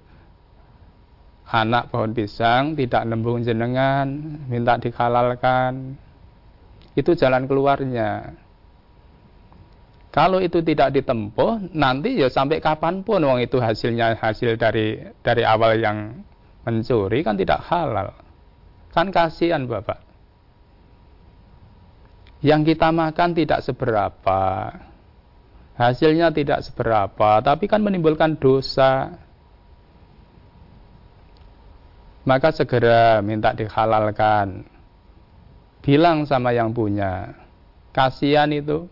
anak 1.53 1.93
pohon 1.93 2.17
pisang 2.17 2.73
tidak 2.73 3.05
nembung 3.05 3.45
jenengan, 3.45 4.09
minta 4.49 4.81
dikalalkan. 4.81 6.01
Itu 6.93 7.17
jalan 7.17 7.49
keluarnya. 7.49 8.37
Kalau 10.13 10.45
itu 10.45 10.61
tidak 10.61 10.93
ditempuh, 10.93 11.73
nanti 11.73 12.21
ya 12.21 12.29
sampai 12.29 12.61
kapan 12.61 13.01
pun 13.01 13.25
uang 13.25 13.41
itu 13.41 13.57
hasilnya 13.57 14.21
hasil 14.21 14.61
dari 14.61 15.01
dari 15.25 15.41
awal 15.41 15.81
yang 15.81 16.21
mencuri 16.69 17.25
kan 17.25 17.41
tidak 17.41 17.65
halal. 17.65 18.13
Kan 18.93 19.09
kasihan 19.09 19.65
Bapak. 19.65 20.05
Yang 22.45 22.77
kita 22.77 22.93
makan 22.93 23.33
tidak 23.33 23.65
seberapa. 23.65 24.41
Hasilnya 25.73 26.29
tidak 26.37 26.61
seberapa, 26.61 27.41
tapi 27.41 27.65
kan 27.65 27.81
menimbulkan 27.81 28.37
dosa 28.37 29.17
maka 32.23 32.55
segera 32.55 33.19
minta 33.25 33.51
dihalalkan. 33.55 34.63
Bilang 35.83 36.25
sama 36.31 36.55
yang 36.55 36.71
punya, 36.71 37.35
kasihan 37.91 38.49
itu. 38.55 38.87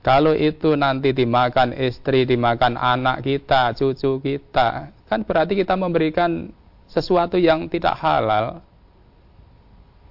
Kalau 0.00 0.32
itu 0.32 0.72
nanti 0.78 1.10
dimakan 1.10 1.74
istri, 1.76 2.24
dimakan 2.24 2.78
anak 2.78 3.26
kita, 3.26 3.74
cucu 3.74 4.22
kita, 4.22 4.94
kan 5.10 5.20
berarti 5.26 5.58
kita 5.58 5.74
memberikan 5.74 6.54
sesuatu 6.86 7.36
yang 7.36 7.66
tidak 7.66 7.98
halal. 7.98 8.62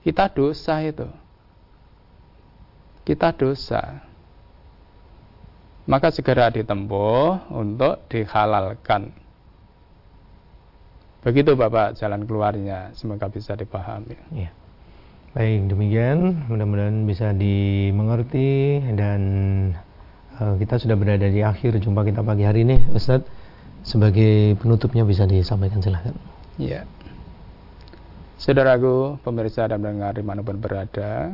Kita 0.04 0.30
dosa 0.30 0.84
itu. 0.84 1.08
Kita 3.08 3.32
dosa. 3.34 4.04
Maka 5.88 6.12
segera 6.12 6.52
ditempuh 6.52 7.56
untuk 7.56 8.06
dihalalkan. 8.12 9.16
Begitu 11.26 11.58
Bapak 11.58 11.98
jalan 11.98 12.28
keluarnya, 12.28 12.94
semoga 12.94 13.32
bisa 13.32 13.58
dipahami. 13.58 14.14
Ya. 14.30 14.54
Baik, 15.36 15.68
demikian 15.68 16.48
mudah-mudahan 16.48 17.04
bisa 17.04 17.36
dimengerti 17.36 18.80
dan 18.96 19.22
uh, 20.40 20.56
kita 20.56 20.80
sudah 20.80 20.96
berada 20.96 21.28
di 21.28 21.44
akhir 21.44 21.76
jumpa 21.84 22.08
kita 22.08 22.24
pagi 22.24 22.48
hari 22.48 22.64
ini, 22.64 22.80
Ustadz. 22.96 23.28
Sebagai 23.84 24.56
penutupnya 24.56 25.04
bisa 25.04 25.28
disampaikan 25.28 25.84
silahkan. 25.84 26.16
Ya. 26.56 26.88
Saudaraku, 28.40 29.20
pemirsa 29.28 29.68
dan 29.68 29.84
pendengar 29.84 30.16
di 30.16 30.24
mana 30.24 30.40
pun 30.40 30.56
berada, 30.56 31.28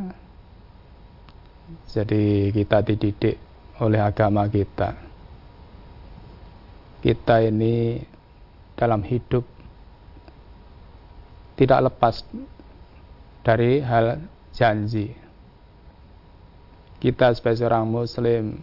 jadi 1.94 2.50
kita 2.58 2.82
dididik 2.82 3.38
oleh 3.86 4.02
agama 4.02 4.50
kita. 4.50 4.98
Kita 7.06 7.38
ini 7.38 8.02
dalam 8.74 9.06
hidup 9.06 9.46
tidak 11.54 11.94
lepas 11.94 12.26
dari 13.42 13.82
hal 13.82 14.22
janji. 14.54 15.14
Kita 17.02 17.34
sebagai 17.34 17.66
seorang 17.66 17.90
muslim 17.90 18.62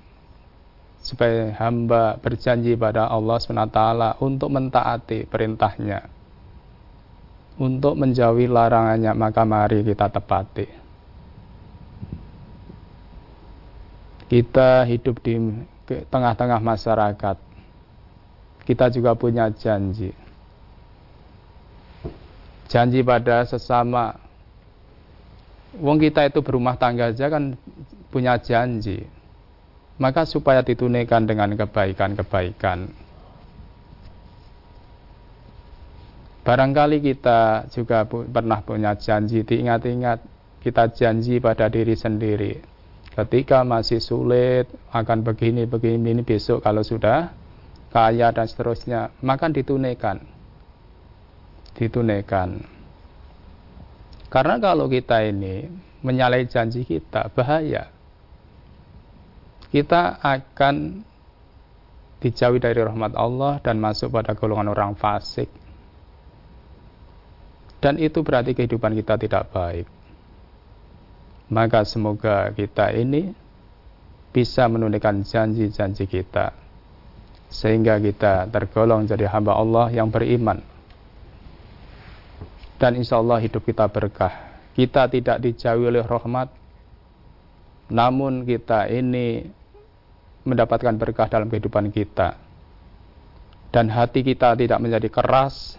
sebagai 1.03 1.55
hamba 1.59 2.19
berjanji 2.19 2.75
pada 2.75 3.07
Allah 3.07 3.39
SWT 3.39 3.81
untuk 4.19 4.51
mentaati 4.51 5.31
perintahnya 5.31 6.11
untuk 7.59 7.95
menjauhi 7.99 8.51
larangannya 8.51 9.15
maka 9.15 9.43
mari 9.47 9.87
kita 9.87 10.11
tepati 10.11 10.67
kita 14.27 14.85
hidup 14.91 15.23
di 15.23 15.35
tengah-tengah 15.87 16.61
masyarakat 16.61 17.37
kita 18.67 18.87
juga 18.91 19.15
punya 19.15 19.49
janji 19.55 20.13
janji 22.69 23.01
pada 23.01 23.49
sesama. 23.49 24.28
Wong 25.79 25.99
kita 26.03 26.27
itu 26.27 26.43
berumah 26.43 26.75
tangga 26.75 27.15
aja 27.15 27.31
kan 27.31 27.55
punya 28.11 28.39
janji. 28.39 29.07
Maka 29.99 30.23
supaya 30.23 30.63
ditunaikan 30.63 31.27
dengan 31.27 31.55
kebaikan-kebaikan. 31.59 32.91
Barangkali 36.47 37.03
kita 37.03 37.69
juga 37.75 38.07
pernah 38.09 38.63
punya 38.65 38.95
janji, 38.97 39.43
diingat-ingat 39.45 40.23
kita 40.63 40.95
janji 40.95 41.43
pada 41.43 41.69
diri 41.69 41.93
sendiri. 41.99 42.63
Ketika 43.13 43.67
masih 43.67 43.99
sulit, 43.99 44.71
akan 44.95 45.27
begini, 45.27 45.67
begini, 45.67 46.15
ini 46.15 46.23
besok 46.23 46.63
kalau 46.63 46.87
sudah 46.87 47.35
kaya 47.91 48.31
dan 48.31 48.47
seterusnya, 48.47 49.11
maka 49.21 49.51
ditunaikan 49.51 50.23
ditunaikan. 51.79 52.78
Karena 54.29 54.61
kalau 54.61 54.93
kita 54.93 55.25
ini 55.25 55.65
menyalahi 56.05 56.45
janji 56.45 56.85
kita, 56.85 57.33
bahaya. 57.33 57.89
Kita 59.69 60.21
akan 60.21 61.05
dijauhi 62.21 62.61
dari 62.61 62.81
rahmat 62.81 63.17
Allah 63.17 63.61
dan 63.65 63.81
masuk 63.81 64.13
pada 64.13 64.37
golongan 64.37 64.73
orang 64.73 64.93
fasik. 64.97 65.49
Dan 67.79 67.97
itu 67.97 68.21
berarti 68.21 68.53
kehidupan 68.53 68.97
kita 69.01 69.15
tidak 69.17 69.49
baik. 69.55 69.87
Maka 71.49 71.87
semoga 71.89 72.53
kita 72.53 72.93
ini 72.93 73.33
bisa 74.35 74.69
menunaikan 74.69 75.25
janji-janji 75.25 76.05
kita. 76.05 76.53
Sehingga 77.49 77.97
kita 77.97 78.51
tergolong 78.53 79.09
jadi 79.09 79.25
hamba 79.33 79.57
Allah 79.57 79.89
yang 79.89 80.13
beriman 80.13 80.61
dan 82.79 82.95
insya 82.95 83.19
Allah 83.19 83.43
hidup 83.43 83.67
kita 83.67 83.91
berkah. 83.91 84.33
Kita 84.73 85.11
tidak 85.11 85.43
dijauhi 85.43 85.91
oleh 85.91 86.07
rahmat, 86.07 86.55
namun 87.91 88.47
kita 88.47 88.87
ini 88.87 89.43
mendapatkan 90.47 90.95
berkah 90.95 91.27
dalam 91.27 91.51
kehidupan 91.51 91.91
kita 91.91 92.39
dan 93.75 93.91
hati 93.93 94.25
kita 94.25 94.57
tidak 94.57 94.79
menjadi 94.81 95.11
keras 95.13 95.77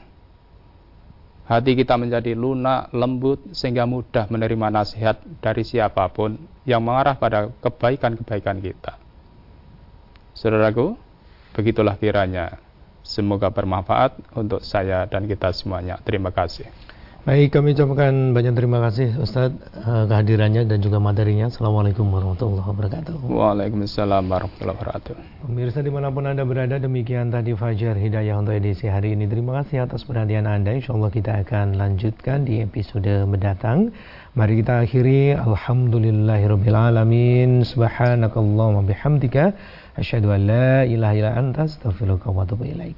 hati 1.49 1.73
kita 1.73 1.97
menjadi 1.97 2.37
lunak, 2.37 2.93
lembut 2.93 3.41
sehingga 3.57 3.89
mudah 3.89 4.29
menerima 4.29 4.69
nasihat 4.69 5.17
dari 5.41 5.65
siapa 5.65 6.05
pun 6.13 6.37
yang 6.69 6.85
mengarah 6.85 7.17
pada 7.17 7.49
kebaikan-kebaikan 7.65 8.61
kita. 8.61 9.01
Saudaraku, 10.37 10.93
begitulah 11.57 11.97
kiranya. 11.97 12.61
Semoga 13.01 13.49
bermanfaat 13.49 14.37
untuk 14.37 14.61
saya 14.61 15.09
dan 15.09 15.25
kita 15.25 15.49
semuanya. 15.49 15.97
Terima 16.05 16.29
kasih. 16.29 16.69
Baik, 17.29 17.53
kami 17.53 17.77
ucapkan 17.77 18.33
banyak 18.33 18.57
terima 18.57 18.81
kasih 18.89 19.21
Ustadz 19.21 19.53
uh, 19.85 20.09
kehadirannya 20.09 20.65
dan 20.65 20.81
juga 20.81 20.97
materinya. 20.97 21.53
Assalamualaikum 21.53 22.09
warahmatullahi 22.09 22.65
wabarakatuh. 22.65 23.21
Waalaikumsalam 23.21 24.33
warahmatullahi 24.33 24.73
wabarakatuh. 24.73 25.45
Pemirsa 25.45 25.85
di 25.85 25.93
mana 25.93 26.09
pun 26.09 26.25
Anda 26.25 26.41
berada, 26.41 26.81
demikian 26.81 27.29
tadi 27.29 27.53
Fajar 27.53 28.01
Hidayah 28.01 28.33
untuk 28.33 28.57
edisi 28.57 28.89
hari 28.89 29.13
ini. 29.13 29.29
Terima 29.29 29.61
kasih 29.61 29.85
atas 29.85 30.09
perhatian 30.09 30.49
Anda. 30.49 30.73
Insya 30.73 30.97
Allah 30.97 31.13
kita 31.13 31.45
akan 31.45 31.77
lanjutkan 31.77 32.49
di 32.49 32.65
episode 32.65 33.29
mendatang. 33.29 33.93
Mari 34.33 34.65
kita 34.65 34.81
akhiri. 34.81 35.37
Alhamdulillahirrabbilalamin. 35.37 37.61
Subhanakallahumma 37.61 38.89
bihamdika. 38.89 39.53
Asyhadu 40.01 40.33
an 40.33 40.49
la 40.49 40.81
ilaha 40.81 41.13
illa 41.13 41.37
anta 41.37 41.69
astaghfiruka 41.69 42.33
wa 42.33 42.41
atubu 42.41 42.65
ilaik. 42.65 42.97